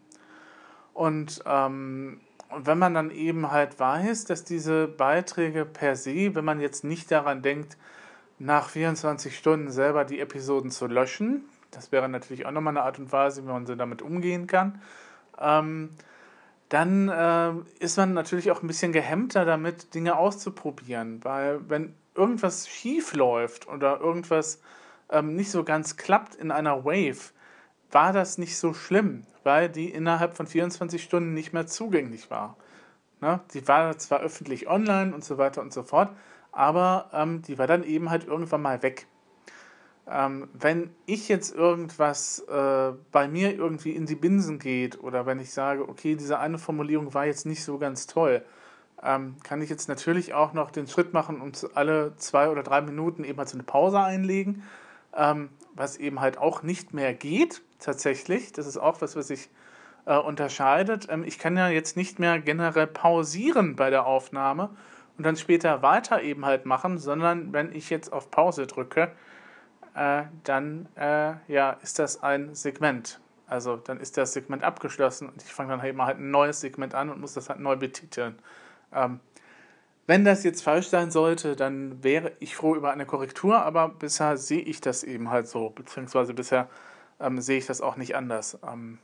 Und 0.94 1.42
ähm, 1.46 2.20
wenn 2.54 2.78
man 2.78 2.94
dann 2.94 3.10
eben 3.10 3.50
halt 3.50 3.78
weiß, 3.78 4.24
dass 4.24 4.44
diese 4.44 4.88
Beiträge 4.88 5.64
per 5.64 5.96
se, 5.96 6.34
wenn 6.34 6.44
man 6.44 6.60
jetzt 6.60 6.84
nicht 6.84 7.10
daran 7.10 7.42
denkt, 7.42 7.76
nach 8.38 8.68
24 8.68 9.36
Stunden 9.36 9.70
selber 9.70 10.04
die 10.04 10.20
Episoden 10.20 10.70
zu 10.70 10.86
löschen, 10.86 11.44
das 11.70 11.92
wäre 11.92 12.08
natürlich 12.08 12.46
auch 12.46 12.50
nochmal 12.50 12.76
eine 12.76 12.84
Art 12.84 12.98
und 12.98 13.12
Weise, 13.12 13.42
wie 13.42 13.48
man 13.48 13.66
damit 13.66 14.02
umgehen 14.02 14.46
kann, 14.46 14.80
ähm, 15.40 15.90
dann 16.68 17.08
äh, 17.08 17.52
ist 17.78 17.96
man 17.96 18.12
natürlich 18.12 18.50
auch 18.50 18.62
ein 18.62 18.66
bisschen 18.66 18.92
gehemmter 18.92 19.44
damit, 19.44 19.94
Dinge 19.94 20.16
auszuprobieren. 20.16 21.24
Weil 21.24 21.60
wenn 21.68 21.94
irgendwas 22.14 22.68
schief 22.68 23.14
läuft 23.14 23.68
oder 23.68 24.00
irgendwas 24.00 24.60
ähm, 25.10 25.36
nicht 25.36 25.50
so 25.50 25.64
ganz 25.64 25.96
klappt 25.96 26.34
in 26.34 26.50
einer 26.50 26.84
Wave, 26.84 27.32
war 27.90 28.12
das 28.12 28.38
nicht 28.38 28.58
so 28.58 28.74
schlimm, 28.74 29.24
weil 29.44 29.68
die 29.68 29.90
innerhalb 29.90 30.36
von 30.36 30.46
24 30.46 31.02
Stunden 31.02 31.34
nicht 31.34 31.52
mehr 31.52 31.66
zugänglich 31.66 32.30
war. 32.30 32.56
Ne? 33.20 33.40
Die 33.54 33.66
war 33.68 33.96
zwar 33.98 34.20
öffentlich 34.20 34.68
online 34.68 35.14
und 35.14 35.24
so 35.24 35.38
weiter 35.38 35.62
und 35.62 35.72
so 35.72 35.82
fort, 35.82 36.10
aber 36.52 37.10
ähm, 37.12 37.42
die 37.42 37.58
war 37.58 37.66
dann 37.66 37.84
eben 37.84 38.10
halt 38.10 38.26
irgendwann 38.26 38.62
mal 38.62 38.82
weg. 38.82 39.06
Ähm, 40.08 40.48
wenn 40.52 40.90
ich 41.06 41.28
jetzt 41.28 41.54
irgendwas 41.54 42.38
äh, 42.48 42.92
bei 43.10 43.26
mir 43.26 43.54
irgendwie 43.54 43.90
in 43.90 44.06
die 44.06 44.14
Binsen 44.14 44.60
geht 44.60 45.02
oder 45.02 45.26
wenn 45.26 45.40
ich 45.40 45.50
sage, 45.50 45.88
okay, 45.88 46.14
diese 46.14 46.38
eine 46.38 46.58
Formulierung 46.58 47.12
war 47.12 47.26
jetzt 47.26 47.44
nicht 47.44 47.64
so 47.64 47.78
ganz 47.78 48.06
toll, 48.06 48.44
ähm, 49.02 49.36
kann 49.42 49.60
ich 49.62 49.68
jetzt 49.68 49.88
natürlich 49.88 50.32
auch 50.32 50.52
noch 50.52 50.70
den 50.70 50.86
Schritt 50.86 51.12
machen 51.12 51.40
und 51.40 51.68
alle 51.74 52.14
zwei 52.16 52.48
oder 52.48 52.62
drei 52.62 52.82
Minuten 52.82 53.24
eben 53.24 53.38
halt 53.38 53.48
so 53.48 53.56
eine 53.56 53.64
Pause 53.64 54.00
einlegen, 54.00 54.62
ähm, 55.14 55.50
was 55.74 55.96
eben 55.96 56.20
halt 56.20 56.38
auch 56.38 56.62
nicht 56.62 56.94
mehr 56.94 57.12
geht, 57.12 57.62
tatsächlich. 57.80 58.52
Das 58.52 58.66
ist 58.66 58.78
auch 58.78 59.00
was, 59.00 59.16
was 59.16 59.28
sich 59.28 59.48
äh, 60.06 60.16
unterscheidet. 60.16 61.08
Ähm, 61.10 61.24
ich 61.24 61.38
kann 61.38 61.56
ja 61.56 61.68
jetzt 61.68 61.96
nicht 61.96 62.18
mehr 62.18 62.38
generell 62.38 62.86
pausieren 62.86 63.74
bei 63.74 63.90
der 63.90 64.06
Aufnahme 64.06 64.70
und 65.18 65.24
dann 65.24 65.36
später 65.36 65.82
weiter 65.82 66.22
eben 66.22 66.46
halt 66.46 66.64
machen, 66.64 66.98
sondern 66.98 67.52
wenn 67.52 67.74
ich 67.74 67.90
jetzt 67.90 68.12
auf 68.12 68.30
Pause 68.30 68.66
drücke, 68.66 69.10
äh, 69.96 70.24
dann 70.44 70.88
äh, 70.96 71.34
ja, 71.48 71.70
ist 71.82 71.98
das 71.98 72.22
ein 72.22 72.54
Segment. 72.54 73.18
Also 73.46 73.76
dann 73.76 73.98
ist 73.98 74.16
das 74.16 74.32
Segment 74.32 74.62
abgeschlossen 74.62 75.28
und 75.28 75.42
ich 75.42 75.52
fange 75.52 75.70
dann 75.70 75.82
halt 75.82 75.96
mal 75.96 76.06
halt 76.06 76.18
ein 76.18 76.30
neues 76.30 76.60
Segment 76.60 76.94
an 76.94 77.10
und 77.10 77.20
muss 77.20 77.34
das 77.34 77.48
halt 77.48 77.60
neu 77.60 77.76
betiteln. 77.76 78.38
Ähm, 78.92 79.20
wenn 80.06 80.24
das 80.24 80.44
jetzt 80.44 80.62
falsch 80.62 80.88
sein 80.88 81.10
sollte, 81.10 81.56
dann 81.56 82.04
wäre 82.04 82.32
ich 82.40 82.54
froh 82.54 82.76
über 82.76 82.92
eine 82.92 83.06
Korrektur, 83.06 83.58
aber 83.58 83.88
bisher 83.88 84.36
sehe 84.36 84.60
ich 84.60 84.80
das 84.80 85.02
eben 85.02 85.30
halt 85.30 85.48
so, 85.48 85.70
beziehungsweise 85.70 86.34
bisher 86.34 86.68
ähm, 87.18 87.40
sehe 87.40 87.58
ich 87.58 87.66
das 87.66 87.80
auch 87.80 87.96
nicht 87.96 88.14
anders. 88.14 88.58
Ähm, 88.66 88.98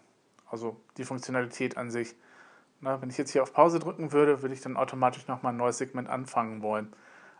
also 0.51 0.77
die 0.99 1.05
Funktionalität 1.05 1.77
an 1.77 1.91
sich. 1.91 2.15
Na, 2.81 3.01
wenn 3.01 3.11
ich 3.11 3.19
jetzt 3.19 3.31
hier 3.31 3.43
auf 3.43 3.53
Pause 3.53 3.79
drücken 3.79 4.13
würde, 4.13 4.43
würde 4.43 4.55
ich 4.55 4.61
dann 4.61 4.77
automatisch 4.77 5.27
nochmal 5.29 5.53
ein 5.53 5.57
neues 5.57 5.79
Segment 5.79 6.09
anfangen 6.09 6.63
wollen. 6.63 6.93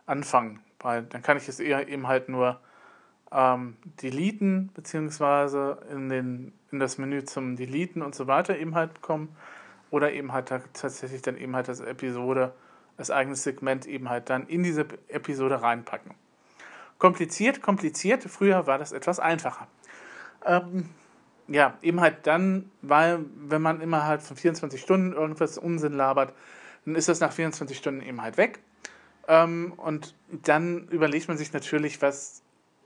Anfangen, 0.05 0.61
weil 0.79 1.03
dann 1.03 1.21
kann 1.21 1.37
ich 1.37 1.47
es 1.47 1.59
eher 1.59 1.87
eben 1.87 2.07
halt 2.07 2.29
nur 2.29 2.59
ähm, 3.33 3.77
deleten, 4.01 4.69
beziehungsweise 4.73 5.79
in, 5.91 6.09
den, 6.09 6.53
in 6.71 6.79
das 6.79 6.97
Menü 6.97 7.23
zum 7.23 7.55
Deleten 7.55 8.01
und 8.01 8.15
so 8.15 8.27
weiter 8.27 8.57
eben 8.57 8.75
halt 8.75 9.01
kommen. 9.01 9.35
Oder 9.89 10.11
eben 10.13 10.31
halt 10.31 10.51
tatsächlich 10.73 11.21
dann 11.21 11.37
eben 11.37 11.55
halt 11.55 11.67
das 11.67 11.79
Episode, 11.79 12.53
das 12.97 13.11
eigene 13.11 13.35
Segment 13.35 13.85
eben 13.85 14.09
halt 14.09 14.29
dann 14.29 14.47
in 14.47 14.63
diese 14.63 14.85
Episode 15.07 15.61
reinpacken. 15.61 16.13
Kompliziert, 16.97 17.61
kompliziert. 17.61 18.23
Früher 18.23 18.65
war 18.65 18.77
das 18.77 18.91
etwas 18.91 19.19
einfacher. 19.19 19.67
Ähm, 20.45 20.89
ja, 21.47 21.77
eben 21.81 22.01
halt 22.01 22.25
dann, 22.25 22.71
weil 22.81 23.19
wenn 23.35 23.61
man 23.61 23.81
immer 23.81 24.05
halt 24.05 24.21
von 24.21 24.37
24 24.37 24.81
Stunden 24.81 25.13
irgendwas 25.13 25.57
Unsinn 25.57 25.93
labert, 25.93 26.33
dann 26.85 26.95
ist 26.95 27.09
das 27.09 27.19
nach 27.19 27.31
24 27.31 27.77
Stunden 27.77 28.01
eben 28.01 28.21
halt 28.21 28.37
weg. 28.37 28.59
Ähm, 29.27 29.73
und 29.77 30.15
dann 30.29 30.87
überlegt 30.87 31.27
man 31.27 31.37
sich 31.37 31.53
natürlich, 31.53 32.01
was 32.01 32.42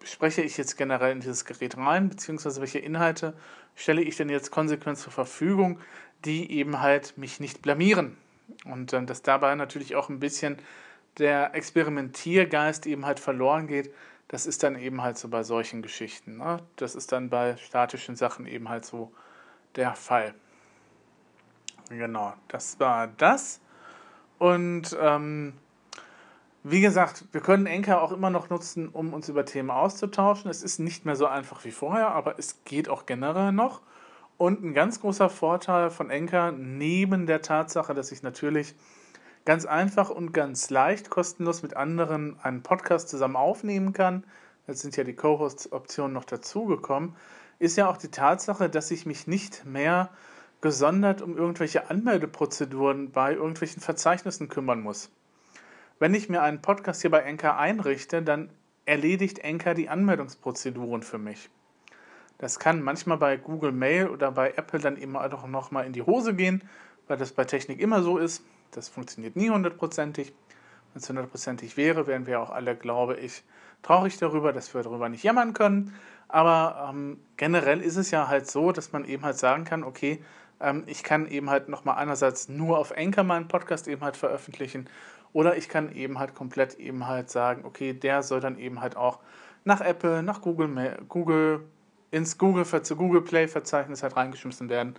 spreche 0.07 0.41
ich 0.41 0.57
jetzt 0.57 0.77
generell 0.77 1.11
in 1.11 1.19
dieses 1.19 1.45
Gerät 1.45 1.77
rein, 1.77 2.09
beziehungsweise 2.09 2.61
welche 2.61 2.79
Inhalte 2.79 3.33
stelle 3.75 4.01
ich 4.01 4.17
denn 4.17 4.29
jetzt 4.29 4.51
konsequent 4.51 4.97
zur 4.97 5.11
Verfügung, 5.11 5.79
die 6.25 6.51
eben 6.51 6.81
halt 6.81 7.17
mich 7.17 7.39
nicht 7.39 7.61
blamieren. 7.61 8.17
Und 8.65 8.93
äh, 8.93 9.03
dass 9.03 9.21
dabei 9.21 9.55
natürlich 9.55 9.95
auch 9.95 10.09
ein 10.09 10.19
bisschen 10.19 10.57
der 11.17 11.53
Experimentiergeist 11.55 12.85
eben 12.85 13.05
halt 13.05 13.19
verloren 13.19 13.67
geht, 13.67 13.93
das 14.27 14.45
ist 14.45 14.63
dann 14.63 14.77
eben 14.77 15.01
halt 15.01 15.17
so 15.17 15.29
bei 15.29 15.43
solchen 15.43 15.81
Geschichten. 15.81 16.37
Ne? 16.37 16.59
Das 16.75 16.95
ist 16.95 17.11
dann 17.11 17.29
bei 17.29 17.55
statischen 17.57 18.15
Sachen 18.15 18.45
eben 18.45 18.69
halt 18.69 18.85
so 18.85 19.11
der 19.75 19.95
Fall. 19.95 20.33
Genau, 21.89 22.33
das 22.49 22.79
war 22.79 23.07
das. 23.07 23.61
Und 24.37 24.95
ähm, 24.99 25.53
wie 26.69 26.81
gesagt, 26.81 27.23
wir 27.31 27.39
können 27.39 27.65
Enker 27.65 28.01
auch 28.01 28.11
immer 28.11 28.29
noch 28.29 28.49
nutzen, 28.49 28.89
um 28.89 29.13
uns 29.13 29.29
über 29.29 29.45
Themen 29.45 29.71
auszutauschen. 29.71 30.51
Es 30.51 30.63
ist 30.63 30.79
nicht 30.79 31.05
mehr 31.05 31.15
so 31.15 31.25
einfach 31.25 31.63
wie 31.63 31.71
vorher, 31.71 32.09
aber 32.09 32.37
es 32.39 32.63
geht 32.65 32.89
auch 32.89 33.05
generell 33.05 33.53
noch. 33.53 33.81
Und 34.37 34.63
ein 34.63 34.73
ganz 34.73 34.99
großer 34.99 35.29
Vorteil 35.29 35.89
von 35.89 36.09
Enker, 36.09 36.51
neben 36.51 37.25
der 37.25 37.41
Tatsache, 37.41 37.93
dass 37.93 38.11
ich 38.11 38.21
natürlich 38.21 38.75
ganz 39.45 39.65
einfach 39.65 40.09
und 40.09 40.33
ganz 40.33 40.69
leicht 40.69 41.09
kostenlos 41.09 41.63
mit 41.63 41.77
anderen 41.77 42.37
einen 42.43 42.63
Podcast 42.63 43.07
zusammen 43.07 43.37
aufnehmen 43.37 43.93
kann, 43.93 44.25
jetzt 44.67 44.81
sind 44.81 44.97
ja 44.97 45.05
die 45.05 45.15
Co-Host-Optionen 45.15 46.13
noch 46.13 46.25
dazugekommen, 46.25 47.15
ist 47.59 47.77
ja 47.77 47.89
auch 47.89 47.97
die 47.97 48.11
Tatsache, 48.11 48.69
dass 48.69 48.91
ich 48.91 49.05
mich 49.05 49.25
nicht 49.25 49.65
mehr 49.65 50.09
gesondert 50.59 51.21
um 51.21 51.37
irgendwelche 51.37 51.89
Anmeldeprozeduren 51.89 53.11
bei 53.11 53.33
irgendwelchen 53.33 53.81
Verzeichnissen 53.81 54.49
kümmern 54.49 54.81
muss. 54.81 55.09
Wenn 55.99 56.13
ich 56.13 56.29
mir 56.29 56.43
einen 56.43 56.61
Podcast 56.61 57.01
hier 57.01 57.09
bei 57.09 57.21
Enker 57.21 57.57
einrichte, 57.57 58.21
dann 58.21 58.51
erledigt 58.85 59.39
Enker 59.39 59.73
die 59.73 59.89
Anmeldungsprozeduren 59.89 61.01
für 61.01 61.17
mich. 61.17 61.49
Das 62.37 62.59
kann 62.59 62.83
manchmal 62.83 63.17
bei 63.17 63.35
Google 63.35 63.71
Mail 63.71 64.09
oder 64.09 64.31
bei 64.31 64.53
Apple 64.55 64.79
dann 64.79 64.95
immer 64.95 65.21
auch 65.33 65.47
noch 65.47 65.71
mal 65.71 65.87
in 65.87 65.93
die 65.93 66.03
Hose 66.03 66.35
gehen, 66.35 66.63
weil 67.07 67.17
das 67.17 67.31
bei 67.31 67.45
Technik 67.45 67.79
immer 67.79 68.03
so 68.03 68.19
ist. 68.19 68.43
Das 68.69 68.89
funktioniert 68.89 69.35
nie 69.35 69.49
hundertprozentig. 69.49 70.33
Wenn 70.93 71.01
es 71.01 71.09
hundertprozentig 71.09 71.77
wäre, 71.77 72.05
wären 72.05 72.27
wir 72.27 72.41
auch 72.41 72.51
alle, 72.51 72.75
glaube 72.75 73.15
ich, 73.15 73.43
traurig 73.81 74.19
darüber, 74.19 74.53
dass 74.53 74.71
wir 74.75 74.83
darüber 74.83 75.09
nicht 75.09 75.23
jammern 75.23 75.53
können. 75.53 75.95
Aber 76.27 76.89
ähm, 76.91 77.19
generell 77.37 77.81
ist 77.81 77.95
es 77.95 78.11
ja 78.11 78.27
halt 78.27 78.51
so, 78.51 78.71
dass 78.71 78.91
man 78.91 79.03
eben 79.03 79.23
halt 79.23 79.39
sagen 79.39 79.63
kann, 79.63 79.83
okay, 79.83 80.23
ähm, 80.59 80.83
ich 80.85 81.03
kann 81.03 81.27
eben 81.27 81.49
halt 81.49 81.69
nochmal 81.69 81.97
einerseits 81.97 82.49
nur 82.49 82.77
auf 82.77 82.95
Anchor 82.95 83.23
meinen 83.23 83.47
Podcast 83.47 83.87
eben 83.87 84.01
halt 84.01 84.15
veröffentlichen 84.15 84.87
Oder 85.33 85.57
ich 85.57 85.69
kann 85.69 85.93
eben 85.93 86.19
halt 86.19 86.35
komplett 86.35 86.75
eben 86.75 87.07
halt 87.07 87.29
sagen, 87.29 87.65
okay, 87.65 87.93
der 87.93 88.23
soll 88.23 88.39
dann 88.39 88.57
eben 88.57 88.81
halt 88.81 88.95
auch 88.95 89.19
nach 89.63 89.81
Apple, 89.81 90.23
nach 90.23 90.41
Google, 90.41 90.97
Google 91.07 91.61
ins 92.11 92.37
Google, 92.37 92.65
Google 92.95 93.21
Play 93.21 93.47
Verzeichnis 93.47 94.03
halt 94.03 94.15
reingeschmissen 94.15 94.69
werden. 94.69 94.95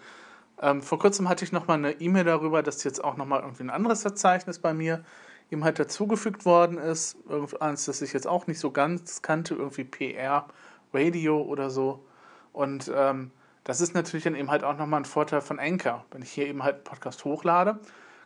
Ähm, 0.61 0.83
vor 0.83 0.99
kurzem 0.99 1.29
hatte 1.29 1.45
ich 1.45 1.53
nochmal 1.53 1.79
eine 1.79 1.93
E-Mail 1.93 2.25
darüber, 2.25 2.63
dass 2.63 2.85
jetzt 2.85 3.03
auch 3.03 3.17
nochmal 3.17 3.41
irgendwie 3.41 3.63
ein 3.63 3.71
anderes 3.71 4.03
Verzeichnis 4.03 4.59
bei 4.59 4.75
mir 4.75 5.05
ihm 5.51 5.65
halt 5.65 5.79
dazugefügt 5.79 6.45
worden 6.45 6.79
ist. 6.79 7.17
Irgendeins, 7.29 7.87
das 7.87 8.03
ich 8.03 8.13
jetzt 8.13 8.27
auch 8.27 8.47
nicht 8.47 8.59
so 8.59 8.71
ganz 8.71 9.23
kannte, 9.23 9.55
irgendwie 9.55 9.85
PR 9.85 10.47
Radio 10.93 11.41
oder 11.41 11.71
so. 11.71 12.05
Und 12.53 12.91
ähm, 12.95 13.31
das 13.65 13.81
ist 13.81 13.95
natürlich 13.95 14.25
dann 14.25 14.35
eben 14.35 14.51
halt 14.51 14.65
auch 14.65 14.77
nochmal 14.77 15.01
ein 15.01 15.05
Vorteil 15.05 15.41
von 15.41 15.59
Anchor. 15.59 16.05
Wenn 16.11 16.23
ich 16.23 16.31
hier 16.31 16.47
eben 16.47 16.63
halt 16.63 16.77
einen 16.77 16.85
Podcast 16.85 17.25
hochlade, 17.25 17.79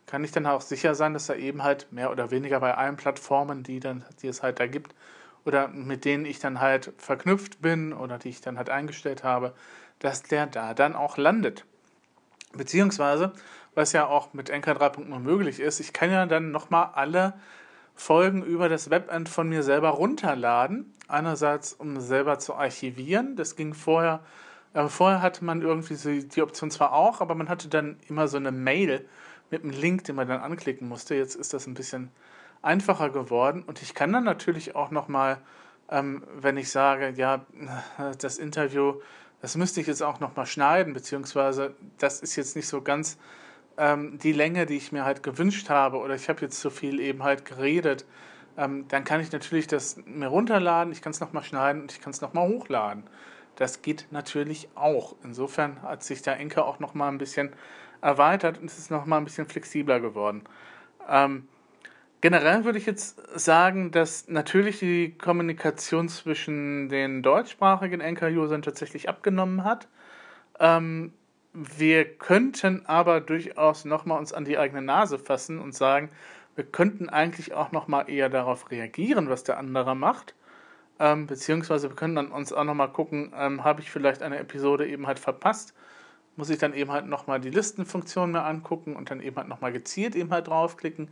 kann 0.06 0.24
ich 0.24 0.32
dann 0.32 0.46
auch 0.46 0.60
sicher 0.60 0.94
sein, 0.94 1.14
dass 1.14 1.28
er 1.28 1.36
eben 1.36 1.62
halt 1.62 1.92
mehr 1.92 2.10
oder 2.10 2.30
weniger 2.30 2.60
bei 2.60 2.74
allen 2.74 2.96
Plattformen, 2.96 3.62
die, 3.62 3.80
dann, 3.80 4.04
die 4.20 4.28
es 4.28 4.42
halt 4.42 4.60
da 4.60 4.66
gibt, 4.66 4.94
oder 5.44 5.68
mit 5.68 6.04
denen 6.04 6.24
ich 6.24 6.38
dann 6.38 6.60
halt 6.60 6.92
verknüpft 6.98 7.60
bin 7.60 7.92
oder 7.92 8.18
die 8.18 8.28
ich 8.28 8.40
dann 8.40 8.58
halt 8.58 8.70
eingestellt 8.70 9.24
habe, 9.24 9.54
dass 9.98 10.22
der 10.22 10.46
da 10.46 10.74
dann 10.74 10.94
auch 10.94 11.16
landet. 11.16 11.64
Beziehungsweise, 12.52 13.32
was 13.74 13.92
ja 13.92 14.06
auch 14.06 14.34
mit 14.34 14.50
Anchor 14.50 14.74
3.0 14.74 15.18
möglich 15.18 15.60
ist, 15.60 15.80
ich 15.80 15.92
kann 15.92 16.10
ja 16.10 16.26
dann 16.26 16.50
nochmal 16.50 16.90
alle 16.94 17.34
Folgen 17.94 18.42
über 18.42 18.68
das 18.68 18.90
Webend 18.90 19.28
von 19.28 19.48
mir 19.48 19.62
selber 19.62 19.90
runterladen. 19.90 20.92
Einerseits, 21.08 21.72
um 21.72 22.00
selber 22.00 22.38
zu 22.38 22.54
archivieren. 22.54 23.36
Das 23.36 23.56
ging 23.56 23.74
vorher, 23.74 24.20
äh, 24.74 24.88
vorher 24.88 25.22
hatte 25.22 25.44
man 25.44 25.62
irgendwie 25.62 25.94
so 25.94 26.10
die 26.10 26.42
Option 26.42 26.70
zwar 26.70 26.92
auch, 26.92 27.20
aber 27.20 27.34
man 27.34 27.48
hatte 27.48 27.68
dann 27.68 27.98
immer 28.08 28.28
so 28.28 28.38
eine 28.38 28.52
Mail 28.52 29.06
mit 29.52 29.62
einem 29.62 29.72
Link, 29.72 30.04
den 30.04 30.16
man 30.16 30.26
dann 30.26 30.40
anklicken 30.40 30.88
musste. 30.88 31.14
Jetzt 31.14 31.36
ist 31.36 31.54
das 31.54 31.68
ein 31.68 31.74
bisschen 31.74 32.10
einfacher 32.62 33.10
geworden 33.10 33.62
und 33.64 33.82
ich 33.82 33.94
kann 33.94 34.12
dann 34.12 34.24
natürlich 34.24 34.74
auch 34.74 34.90
nochmal, 34.90 35.38
ähm, 35.88 36.24
wenn 36.34 36.56
ich 36.56 36.70
sage, 36.70 37.12
ja, 37.16 37.46
das 38.18 38.38
Interview 38.38 38.94
das 39.42 39.56
müsste 39.56 39.80
ich 39.80 39.88
jetzt 39.88 40.04
auch 40.04 40.20
nochmal 40.20 40.46
schneiden, 40.46 40.94
beziehungsweise 40.94 41.74
das 41.98 42.20
ist 42.20 42.36
jetzt 42.36 42.54
nicht 42.54 42.68
so 42.68 42.80
ganz 42.80 43.18
ähm, 43.76 44.16
die 44.18 44.32
Länge, 44.32 44.66
die 44.66 44.76
ich 44.76 44.92
mir 44.92 45.04
halt 45.04 45.24
gewünscht 45.24 45.68
habe, 45.68 45.98
oder 45.98 46.14
ich 46.14 46.28
habe 46.28 46.40
jetzt 46.42 46.60
zu 46.60 46.70
viel 46.70 47.00
eben 47.00 47.24
halt 47.24 47.44
geredet. 47.44 48.06
Ähm, 48.56 48.86
dann 48.86 49.02
kann 49.02 49.20
ich 49.20 49.32
natürlich 49.32 49.66
das 49.66 49.96
mir 50.06 50.28
runterladen, 50.28 50.92
ich 50.92 51.02
kann 51.02 51.10
es 51.10 51.18
nochmal 51.18 51.42
schneiden 51.42 51.82
und 51.82 51.92
ich 51.92 52.00
kann 52.00 52.12
es 52.12 52.20
nochmal 52.20 52.48
hochladen. 52.48 53.02
Das 53.56 53.82
geht 53.82 54.06
natürlich 54.12 54.68
auch. 54.76 55.16
Insofern 55.24 55.82
hat 55.82 56.04
sich 56.04 56.22
der 56.22 56.38
Enker 56.38 56.64
auch 56.64 56.78
nochmal 56.78 57.10
ein 57.10 57.18
bisschen 57.18 57.52
erweitert 58.02 58.58
und 58.58 58.66
es 58.66 58.78
ist 58.78 58.90
nochmal 58.90 59.20
ein 59.20 59.24
bisschen 59.24 59.46
flexibler 59.46 60.00
geworden. 60.00 60.42
Ähm, 61.08 61.48
Generell 62.22 62.64
würde 62.64 62.78
ich 62.78 62.86
jetzt 62.86 63.20
sagen, 63.36 63.90
dass 63.90 64.28
natürlich 64.28 64.78
die 64.78 65.18
Kommunikation 65.18 66.08
zwischen 66.08 66.88
den 66.88 67.20
deutschsprachigen 67.20 68.00
Anchor-Usern 68.00 68.62
tatsächlich 68.62 69.08
abgenommen 69.08 69.64
hat. 69.64 69.88
Ähm, 70.60 71.12
wir 71.52 72.04
könnten 72.04 72.86
aber 72.86 73.20
durchaus 73.20 73.84
nochmal 73.84 74.20
uns 74.20 74.32
an 74.32 74.44
die 74.44 74.56
eigene 74.56 74.82
Nase 74.82 75.18
fassen 75.18 75.58
und 75.58 75.74
sagen, 75.74 76.10
wir 76.54 76.62
könnten 76.62 77.08
eigentlich 77.08 77.54
auch 77.54 77.72
nochmal 77.72 78.08
eher 78.08 78.28
darauf 78.28 78.70
reagieren, 78.70 79.28
was 79.28 79.42
der 79.42 79.58
andere 79.58 79.96
macht. 79.96 80.36
Ähm, 81.00 81.26
beziehungsweise 81.26 81.88
wir 81.88 81.96
können 81.96 82.14
dann 82.14 82.30
uns 82.30 82.52
auch 82.52 82.62
nochmal 82.62 82.92
gucken, 82.92 83.32
ähm, 83.36 83.64
habe 83.64 83.80
ich 83.80 83.90
vielleicht 83.90 84.22
eine 84.22 84.38
Episode 84.38 84.86
eben 84.86 85.08
halt 85.08 85.18
verpasst, 85.18 85.74
muss 86.36 86.50
ich 86.50 86.58
dann 86.58 86.72
eben 86.74 86.90
halt 86.90 87.06
nochmal 87.06 87.40
die 87.40 87.50
Listenfunktion 87.50 88.32
mir 88.32 88.44
angucken 88.44 88.96
und 88.96 89.10
dann 89.10 89.20
eben 89.20 89.36
halt 89.36 89.48
nochmal 89.48 89.72
gezielt 89.72 90.14
eben 90.14 90.30
halt 90.30 90.48
draufklicken 90.48 91.08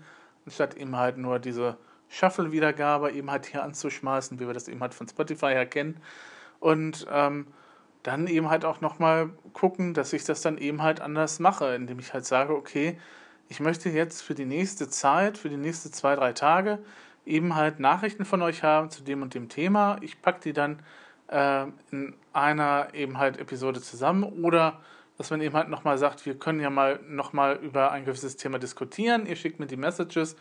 anstatt 0.46 0.74
eben 0.74 0.96
halt 0.96 1.18
nur 1.18 1.38
diese 1.38 1.76
Shuffle-Wiedergabe 2.08 3.12
eben 3.12 3.30
halt 3.30 3.46
hier 3.46 3.62
anzuschmeißen, 3.62 4.40
wie 4.40 4.46
wir 4.46 4.54
das 4.54 4.68
eben 4.68 4.80
halt 4.80 4.94
von 4.94 5.08
Spotify 5.08 5.48
her 5.48 5.66
kennen. 5.66 6.00
Und 6.58 7.06
ähm, 7.10 7.46
dann 8.02 8.26
eben 8.26 8.50
halt 8.50 8.64
auch 8.64 8.80
nochmal 8.80 9.30
gucken, 9.52 9.94
dass 9.94 10.12
ich 10.12 10.24
das 10.24 10.40
dann 10.40 10.58
eben 10.58 10.82
halt 10.82 11.00
anders 11.00 11.38
mache, 11.38 11.74
indem 11.74 11.98
ich 11.98 12.12
halt 12.12 12.26
sage, 12.26 12.54
okay, 12.54 12.98
ich 13.48 13.60
möchte 13.60 13.90
jetzt 13.90 14.22
für 14.22 14.34
die 14.34 14.46
nächste 14.46 14.88
Zeit, 14.88 15.38
für 15.38 15.48
die 15.48 15.56
nächsten 15.56 15.92
zwei, 15.92 16.14
drei 16.16 16.32
Tage 16.32 16.78
eben 17.26 17.54
halt 17.54 17.78
Nachrichten 17.78 18.24
von 18.24 18.42
euch 18.42 18.62
haben 18.62 18.90
zu 18.90 19.02
dem 19.02 19.22
und 19.22 19.34
dem 19.34 19.48
Thema. 19.48 19.98
Ich 20.00 20.22
packe 20.22 20.40
die 20.40 20.52
dann 20.52 20.80
äh, 21.28 21.66
in 21.90 22.14
einer 22.32 22.88
eben 22.94 23.18
halt 23.18 23.38
Episode 23.38 23.80
zusammen 23.80 24.24
oder 24.24 24.80
dass 25.20 25.28
man 25.28 25.42
eben 25.42 25.54
halt 25.54 25.68
nochmal 25.68 25.98
sagt, 25.98 26.24
wir 26.24 26.38
können 26.38 26.60
ja 26.60 26.70
mal 26.70 26.98
nochmal 27.06 27.56
über 27.56 27.92
ein 27.92 28.06
gewisses 28.06 28.38
Thema 28.38 28.58
diskutieren. 28.58 29.26
Ihr 29.26 29.36
schickt 29.36 29.60
mir 29.60 29.66
die 29.66 29.76
Messages, 29.76 30.34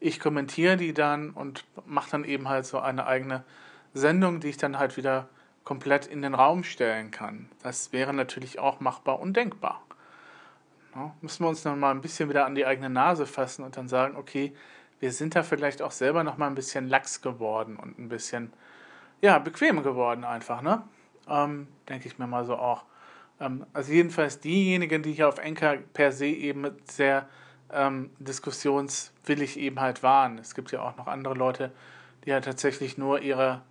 ich 0.00 0.18
kommentiere 0.18 0.76
die 0.76 0.92
dann 0.92 1.30
und 1.30 1.64
mache 1.86 2.10
dann 2.10 2.24
eben 2.24 2.48
halt 2.48 2.66
so 2.66 2.80
eine 2.80 3.06
eigene 3.06 3.44
Sendung, 3.92 4.40
die 4.40 4.48
ich 4.48 4.56
dann 4.56 4.76
halt 4.76 4.96
wieder 4.96 5.28
komplett 5.62 6.08
in 6.08 6.20
den 6.20 6.34
Raum 6.34 6.64
stellen 6.64 7.12
kann. 7.12 7.48
Das 7.62 7.92
wäre 7.92 8.12
natürlich 8.12 8.58
auch 8.58 8.80
machbar 8.80 9.20
und 9.20 9.36
denkbar. 9.36 9.80
Ja, 10.96 11.14
müssen 11.20 11.44
wir 11.44 11.48
uns 11.48 11.62
dann 11.62 11.78
mal 11.78 11.92
ein 11.92 12.00
bisschen 12.00 12.28
wieder 12.28 12.44
an 12.44 12.56
die 12.56 12.66
eigene 12.66 12.90
Nase 12.90 13.26
fassen 13.26 13.64
und 13.64 13.76
dann 13.76 13.86
sagen, 13.86 14.16
okay, 14.16 14.52
wir 14.98 15.12
sind 15.12 15.36
da 15.36 15.44
vielleicht 15.44 15.80
auch 15.80 15.92
selber 15.92 16.24
noch 16.24 16.38
mal 16.38 16.48
ein 16.48 16.56
bisschen 16.56 16.88
lax 16.88 17.22
geworden 17.22 17.76
und 17.76 18.00
ein 18.00 18.08
bisschen, 18.08 18.52
ja, 19.20 19.38
bequem 19.38 19.84
geworden 19.84 20.24
einfach, 20.24 20.60
ne? 20.60 20.82
Ähm, 21.28 21.68
Denke 21.88 22.08
ich 22.08 22.18
mir 22.18 22.26
mal 22.26 22.44
so 22.44 22.56
auch. 22.56 22.84
Ähm, 23.40 23.66
also 23.72 23.92
jedenfalls 23.92 24.40
diejenigen, 24.40 25.02
die 25.02 25.12
hier 25.12 25.28
auf 25.28 25.38
Enker 25.38 25.76
per 25.92 26.12
se 26.12 26.26
eben 26.26 26.70
sehr 26.84 27.28
ähm, 27.72 28.10
diskussionswillig 28.18 29.58
eben 29.58 29.80
halt 29.80 30.02
waren. 30.02 30.38
Es 30.38 30.54
gibt 30.54 30.72
ja 30.72 30.82
auch 30.82 30.96
noch 30.96 31.06
andere 31.06 31.34
Leute, 31.34 31.72
die 32.24 32.30
ja 32.30 32.40
tatsächlich 32.40 32.98
nur 32.98 33.20
ihre 33.20 33.62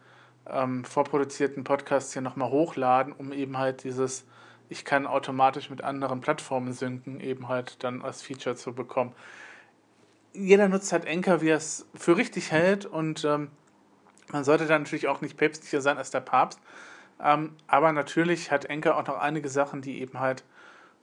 ähm, 0.49 0.83
vorproduzierten 0.83 1.63
Podcasts 1.63 2.13
hier 2.13 2.21
nochmal 2.21 2.49
hochladen, 2.49 3.13
um 3.13 3.31
eben 3.31 3.57
halt 3.57 3.83
dieses, 3.83 4.25
ich 4.69 4.85
kann 4.85 5.07
automatisch 5.07 5.69
mit 5.69 5.83
anderen 5.83 6.21
Plattformen 6.21 6.73
synken, 6.73 7.19
eben 7.19 7.47
halt 7.47 7.83
dann 7.83 8.01
als 8.01 8.21
Feature 8.21 8.55
zu 8.55 8.73
bekommen. 8.73 9.13
Jeder 10.33 10.67
nutzt 10.67 10.91
halt 10.91 11.05
Enker, 11.05 11.41
wie 11.41 11.49
er 11.49 11.57
es 11.57 11.87
für 11.95 12.17
richtig 12.17 12.51
hält 12.51 12.85
und 12.85 13.23
ähm, 13.23 13.51
man 14.31 14.43
sollte 14.43 14.65
dann 14.65 14.81
natürlich 14.83 15.07
auch 15.07 15.21
nicht 15.21 15.37
päpstlicher 15.37 15.81
sein 15.81 15.97
als 15.97 16.09
der 16.09 16.21
Papst. 16.21 16.59
Ähm, 17.21 17.55
aber 17.67 17.91
natürlich 17.91 18.51
hat 18.51 18.65
Enker 18.65 18.97
auch 18.97 19.07
noch 19.07 19.19
einige 19.19 19.49
Sachen, 19.49 19.81
die 19.81 20.01
eben 20.01 20.19
halt 20.19 20.43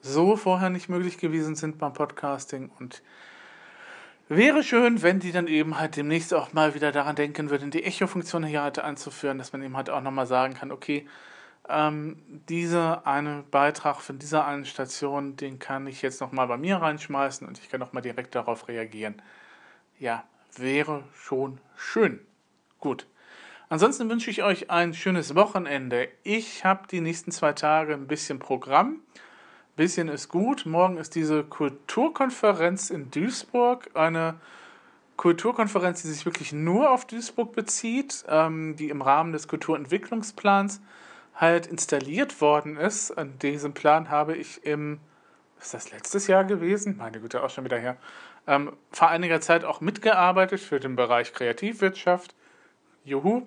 so 0.01 0.37
vorher 0.37 0.71
nicht 0.71 0.89
möglich 0.89 1.19
gewesen 1.19 1.55
sind 1.55 1.79
beim 1.79 1.93
Podcasting 1.93 2.71
und 2.79 3.03
Wäre 4.33 4.63
schön, 4.63 5.03
wenn 5.03 5.19
die 5.19 5.33
dann 5.33 5.49
eben 5.49 5.77
halt 5.77 5.97
demnächst 5.97 6.33
auch 6.35 6.53
mal 6.53 6.77
wieder 6.77 6.93
daran 6.93 7.17
denken 7.17 7.51
würden, 7.51 7.73
die 7.73 7.83
Echo-Funktion 7.83 8.45
hier 8.45 8.63
halt 8.63 8.79
einzuführen, 8.79 9.39
dass 9.39 9.53
man 9.53 9.61
eben 9.61 9.77
halt 9.77 9.91
auch 9.91 10.03
nochmal 10.03 10.29
sagen 10.29 10.55
kann, 10.55 10.71
okay, 10.71 11.05
ähm, 11.69 12.23
dieser 12.49 13.09
eine 13.09 13.43
Beitrag 13.51 14.01
von 14.01 14.21
dieser 14.21 14.47
einen 14.47 14.67
Station, 14.67 15.35
den 15.35 15.59
kann 15.59 15.89
ich 15.89 16.01
jetzt 16.01 16.21
nochmal 16.21 16.47
bei 16.47 16.57
mir 16.59 16.77
reinschmeißen 16.77 17.45
und 17.45 17.59
ich 17.59 17.69
kann 17.69 17.81
nochmal 17.81 18.05
direkt 18.05 18.37
darauf 18.37 18.69
reagieren. 18.69 19.21
Ja, 19.99 20.23
wäre 20.57 21.03
schon 21.13 21.59
schön. 21.75 22.21
Gut. 22.79 23.09
Ansonsten 23.73 24.11
wünsche 24.11 24.31
ich 24.31 24.43
euch 24.43 24.69
ein 24.69 24.95
schönes 24.95 25.37
Wochenende. 25.37 26.09
Ich 26.25 26.65
habe 26.65 26.89
die 26.89 27.01
nächsten 27.01 27.31
zwei 27.31 27.53
Tage 27.53 27.95
ein 27.95 28.09
bisschen 28.09 28.41
Programm. 28.41 28.97
Ein 29.15 29.77
bisschen 29.77 30.09
ist 30.09 30.29
gut. 30.29 30.67
Morgen 30.67 30.97
ist 30.97 31.15
diese 31.15 31.45
Kulturkonferenz 31.45 32.91
in 32.91 33.13
Duisburg. 33.13 33.89
Eine 33.95 34.35
Kulturkonferenz, 35.17 36.03
die 36.03 36.09
sich 36.09 36.27
wirklich 36.27 36.53
nur 36.53 36.91
auf 36.91 37.07
Duisburg 37.07 37.53
bezieht, 37.53 38.25
ähm, 38.29 38.75
die 38.75 38.89
im 38.89 39.03
Rahmen 39.03 39.33
des 39.33 39.47
Kulturentwicklungsplans 39.47 40.81
halt 41.37 41.69
installiert 41.69 42.41
worden 42.41 42.77
ist. 42.77 43.13
An 43.13 43.39
diesem 43.39 43.73
Plan 43.73 44.11
habe 44.11 44.37
ich 44.37 44.65
im, 44.65 44.99
ist 45.61 45.75
das 45.75 45.93
letztes 45.93 46.27
Jahr 46.27 46.43
gewesen? 46.43 46.97
Meine 46.97 47.21
Güte, 47.21 47.41
auch 47.45 47.51
schon 47.51 47.65
wieder 47.65 47.79
her. 47.79 47.97
Ähm, 48.49 48.73
vor 48.91 49.11
einiger 49.11 49.41
Zeit 49.41 49.65
auch 49.65 49.81
mitgearbeitet 49.81 50.59
für 50.59 50.81
den 50.81 50.97
Bereich 50.97 51.33
Kreativwirtschaft. 51.33 52.35
Juhu. 53.05 53.47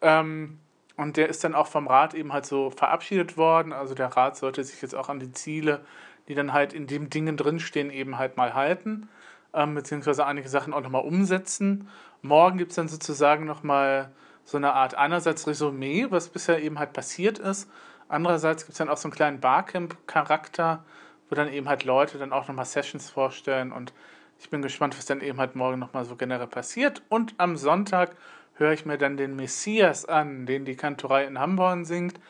Ähm, 0.00 0.58
und 0.96 1.16
der 1.16 1.28
ist 1.28 1.42
dann 1.42 1.54
auch 1.54 1.66
vom 1.66 1.88
Rat 1.88 2.14
eben 2.14 2.32
halt 2.32 2.46
so 2.46 2.70
verabschiedet 2.70 3.36
worden. 3.36 3.72
Also 3.72 3.94
der 3.94 4.08
Rat 4.08 4.36
sollte 4.36 4.62
sich 4.62 4.80
jetzt 4.80 4.94
auch 4.94 5.08
an 5.08 5.18
die 5.18 5.32
Ziele, 5.32 5.84
die 6.28 6.34
dann 6.34 6.52
halt 6.52 6.72
in 6.72 6.86
den 6.86 7.10
Dingen 7.10 7.36
drinstehen, 7.36 7.90
eben 7.90 8.18
halt 8.18 8.36
mal 8.36 8.54
halten. 8.54 9.08
Ähm, 9.52 9.74
beziehungsweise 9.74 10.26
einige 10.26 10.48
Sachen 10.48 10.72
auch 10.72 10.82
nochmal 10.82 11.04
umsetzen. 11.04 11.88
Morgen 12.22 12.58
gibt 12.58 12.70
es 12.70 12.76
dann 12.76 12.88
sozusagen 12.88 13.44
nochmal 13.44 14.10
so 14.44 14.56
eine 14.56 14.72
Art 14.72 14.94
einerseits 14.94 15.46
Resümee, 15.46 16.06
was 16.10 16.28
bisher 16.28 16.62
eben 16.62 16.78
halt 16.78 16.92
passiert 16.92 17.38
ist. 17.38 17.70
Andererseits 18.08 18.64
gibt 18.64 18.72
es 18.72 18.78
dann 18.78 18.88
auch 18.88 18.96
so 18.96 19.08
einen 19.08 19.14
kleinen 19.14 19.40
Barcamp-Charakter, 19.40 20.84
wo 21.28 21.34
dann 21.34 21.48
eben 21.48 21.68
halt 21.68 21.84
Leute 21.84 22.18
dann 22.18 22.32
auch 22.32 22.48
nochmal 22.48 22.66
Sessions 22.66 23.10
vorstellen 23.10 23.72
und 23.72 23.92
ich 24.38 24.50
bin 24.50 24.62
gespannt, 24.62 24.96
was 24.98 25.06
dann 25.06 25.20
eben 25.20 25.38
halt 25.38 25.56
morgen 25.56 25.78
nochmal 25.78 26.04
so 26.04 26.16
generell 26.16 26.46
passiert. 26.46 27.02
Und 27.08 27.34
am 27.38 27.56
Sonntag 27.56 28.14
höre 28.56 28.72
ich 28.72 28.86
mir 28.86 28.98
dann 28.98 29.16
den 29.16 29.36
Messias 29.36 30.04
an, 30.04 30.46
den 30.46 30.64
die 30.64 30.76
Kantorei 30.76 31.24
in 31.24 31.38
Hamborn 31.38 31.84
singt. 31.84 32.20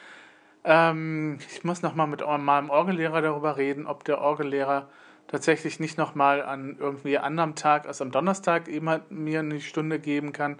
Ähm, 0.64 1.38
ich 1.50 1.64
muss 1.64 1.82
nochmal 1.82 2.06
mit 2.06 2.22
meinem 2.26 2.70
Orgellehrer 2.70 3.20
darüber 3.20 3.56
reden, 3.56 3.86
ob 3.86 4.04
der 4.04 4.20
Orgellehrer 4.20 4.88
tatsächlich 5.26 5.80
nicht 5.80 5.98
nochmal 5.98 6.42
an 6.42 6.76
irgendwie 6.78 7.18
anderem 7.18 7.54
Tag 7.54 7.86
als 7.86 8.00
am 8.00 8.10
Donnerstag 8.10 8.68
eben 8.68 8.88
halt 8.88 9.10
mir 9.10 9.40
eine 9.40 9.60
Stunde 9.60 9.98
geben 9.98 10.32
kann. 10.32 10.58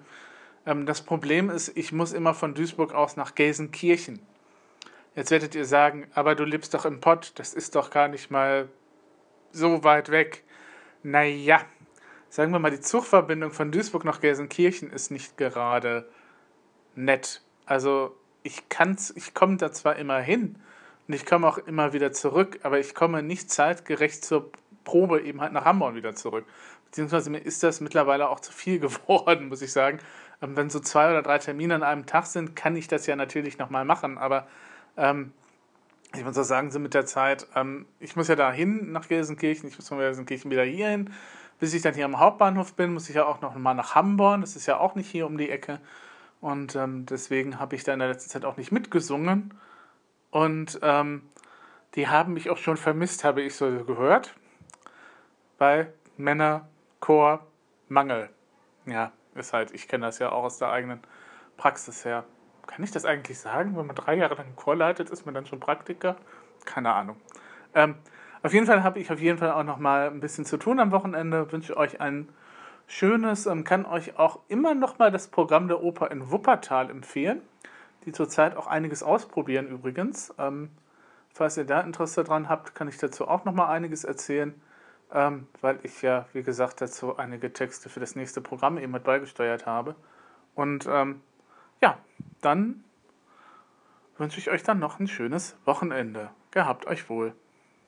Ähm, 0.67 0.87
das 0.87 1.03
Problem 1.03 1.51
ist, 1.51 1.77
ich 1.77 1.93
muss 1.93 2.13
immer 2.13 2.35
von 2.35 2.55
Duisburg 2.55 2.95
aus 2.95 3.17
nach 3.17 3.35
Gelsenkirchen. 3.35 4.21
Jetzt 5.15 5.31
werdet 5.31 5.55
ihr 5.55 5.65
sagen, 5.65 6.07
aber 6.15 6.35
du 6.35 6.45
lebst 6.45 6.75
doch 6.75 6.85
im 6.85 7.01
Pott, 7.01 7.33
das 7.37 7.55
ist 7.55 7.77
doch 7.77 7.91
gar 7.91 8.09
nicht 8.09 8.31
mal 8.31 8.69
so 9.53 9.85
weit 9.85 10.11
weg. 10.11 10.43
Naja, 11.03 11.61
sagen 12.35 12.51
wir 12.51 12.59
mal, 12.59 12.73
die 12.73 12.81
Zugverbindung 12.81 13.53
von 13.53 13.71
Duisburg 13.71 14.05
nach 14.05 14.21
Gelsenkirchen 14.21 14.91
ist 14.91 15.13
nicht 15.13 15.37
gerade 15.37 16.09
nett. 16.97 17.43
Also 17.65 18.17
ich 18.43 18.69
kann's, 18.69 19.13
ich 19.15 19.35
komme 19.35 19.57
da 19.57 19.71
zwar 19.71 19.95
immer 19.95 20.19
hin 20.19 20.57
und 21.07 21.15
ich 21.15 21.27
komme 21.27 21.47
auch 21.47 21.59
immer 21.59 21.93
wieder 21.93 22.11
zurück, 22.11 22.59
aber 22.65 22.81
ich 22.81 22.93
komme 22.93 23.23
nicht 23.23 23.53
zeitgerecht 23.53 24.25
zur 24.25 24.51
Probe 24.83 25.21
eben 25.23 25.41
halt 25.41 25.53
nach 25.53 25.65
Hamburg 25.65 25.95
wieder 25.95 26.17
zurück. 26.17 26.45
Beziehungsweise 26.87 27.31
mir 27.31 27.39
ist 27.39 27.63
das 27.63 27.81
mittlerweile 27.81 28.29
auch 28.29 28.41
zu 28.41 28.51
viel 28.51 28.79
geworden, 28.81 29.49
muss 29.49 29.63
ich 29.63 29.71
sagen. 29.71 30.01
Ähm, 30.43 30.57
wenn 30.57 30.71
so 30.71 30.81
zwei 30.81 31.11
oder 31.11 31.23
drei 31.23 31.39
Termine 31.39 31.77
an 31.77 31.85
einem 31.85 32.05
Tag 32.05 32.27
sind, 32.27 32.57
kann 32.57 32.75
ich 32.75 32.89
das 32.89 33.07
ja 33.07 33.15
natürlich 33.15 33.59
nochmal 33.59 33.85
machen, 33.85 34.19
aber 34.19 34.49
ähm, 34.97 35.31
ich 36.17 36.25
muss 36.25 36.37
auch 36.37 36.43
sagen, 36.43 36.73
so 36.73 36.81
mit 36.81 36.95
der 36.95 37.07
Zeit, 37.07 37.47
ähm, 37.55 37.87
ich 38.01 38.17
muss 38.17 38.27
ja 38.27 38.35
da 38.35 38.51
hin 38.51 38.91
nach 38.91 39.07
Gelsenkirchen, 39.07 39.69
ich 39.69 39.79
muss 39.79 39.89
von 39.89 39.99
Gelsenkirchen 39.99 40.51
wieder 40.51 40.65
hier 40.65 40.89
hin. 40.89 41.11
Bis 41.59 41.75
ich 41.75 41.83
dann 41.83 41.95
hier 41.95 42.05
am 42.05 42.19
Hauptbahnhof 42.19 42.75
bin, 42.75 42.93
muss 42.93 43.09
ich 43.09 43.17
ja 43.17 43.25
auch 43.25 43.41
noch 43.41 43.55
mal 43.55 43.75
nach 43.75 43.95
Hamburg. 43.95 44.41
Das 44.41 44.57
ist 44.57 44.67
ja 44.67 44.79
auch 44.79 44.95
nicht 44.95 45.11
hier 45.11 45.27
um 45.27 45.39
die 45.39 45.51
Ecke. 45.51 45.81
Und 46.41 46.77
ähm, 46.77 47.07
deswegen 47.07 47.59
habe 47.59 47.77
ich 47.77 47.85
da 47.85 47.93
in 47.93 48.01
der 48.01 48.09
letzten 48.09 48.31
Zeit 48.31 48.45
auch 48.45 48.57
nicht 48.57 48.73
mitgesungen. 48.73 49.55
Und 50.31 50.79
ähm, 50.83 51.23
die 51.95 52.09
haben 52.09 52.35
mich 52.35 52.51
auch 52.51 52.59
schon 52.59 52.77
vermisst, 52.77 53.25
habe 53.25 53.43
ich 53.43 53.55
so 53.55 53.85
gehört. 53.85 54.35
Bei 55.59 55.93
Männerchor 56.17 57.47
Mangel. 57.89 58.29
Ja, 58.87 59.13
ist 59.35 59.53
halt, 59.53 59.73
ich 59.73 59.89
kenne 59.89 60.07
das 60.07 60.19
ja 60.19 60.33
auch 60.33 60.45
aus 60.45 60.59
der 60.59 60.71
eigenen 60.71 61.01
Praxis 61.57 62.05
her. 62.05 62.25
Kann 62.67 62.85
ich 62.85 62.91
das 62.91 63.05
eigentlich 63.05 63.39
sagen? 63.39 63.77
Wenn 63.77 63.87
man 63.87 63.97
drei 63.97 64.15
Jahre 64.15 64.35
lang 64.35 64.47
einen 64.47 64.57
Chor 64.57 64.77
leitet, 64.77 65.11
ist 65.11 65.25
man 65.25 65.35
dann 65.35 65.47
schon 65.47 65.61
Praktiker? 65.61 66.17
Keine 66.65 66.93
Ahnung. 66.93 67.17
Ähm, 67.75 67.97
auf 68.45 68.53
jeden 68.53 68.67
Fall 68.67 68.83
habe 68.83 69.01
ich 69.01 69.11
auf 69.11 69.21
jeden 69.21 69.39
Fall 69.39 69.53
auch 69.53 69.65
noch 69.65 69.79
mal 69.79 70.09
ein 70.09 70.21
bisschen 70.21 70.45
zu 70.45 70.59
tun 70.59 70.79
am 70.79 70.93
Wochenende. 70.93 71.51
Wünsche 71.51 71.79
euch 71.79 72.03
ein 72.03 72.29
schönes, 72.87 73.47
ähm, 73.47 73.65
kann 73.65 73.87
euch 73.87 74.19
auch 74.19 74.41
immer 74.49 74.75
noch 74.75 74.99
mal 74.99 75.11
das 75.11 75.29
Programm 75.29 75.67
der 75.67 75.83
Oper 75.83 76.11
in 76.11 76.31
Wuppertal 76.31 76.91
empfehlen, 76.91 77.41
die 78.05 78.13
zurzeit 78.13 78.55
auch 78.55 78.67
einiges 78.67 79.03
ausprobieren 79.03 79.67
übrigens. 79.69 80.35
Ähm, 80.37 80.69
falls 81.33 81.57
ihr 81.57 81.65
da 81.65 81.81
Interesse 81.81 82.23
dran 82.23 82.51
habt, 82.51 82.75
kann 82.75 82.87
ich 82.87 82.99
dazu 82.99 83.27
auch 83.27 83.47
noch 83.47 83.55
mal 83.55 83.69
einiges 83.69 84.05
erzählen, 84.05 84.55
ähm, 85.11 85.47
weil 85.63 85.79
ich 85.83 86.03
ja, 86.03 86.27
wie 86.35 86.43
gesagt, 86.43 86.83
dazu 86.83 87.17
einige 87.17 87.51
Texte 87.51 87.89
für 87.89 88.01
das 88.01 88.15
nächste 88.15 88.43
Programm 88.43 88.77
eben 88.77 88.93
mit 88.93 89.05
beigesteuert 89.05 89.65
habe. 89.65 89.95
Und 90.55 90.85
ja, 90.85 91.99
dann 92.43 92.85
wünsche 94.19 94.39
ich 94.39 94.51
euch 94.51 94.63
dann 94.63 94.79
noch 94.79 95.01
ein 95.01 95.09
schönes 95.09 95.57
Wochenende. 95.65 96.31
Gehabt 96.51 96.87
euch 96.87 97.09
wohl. 97.09 97.35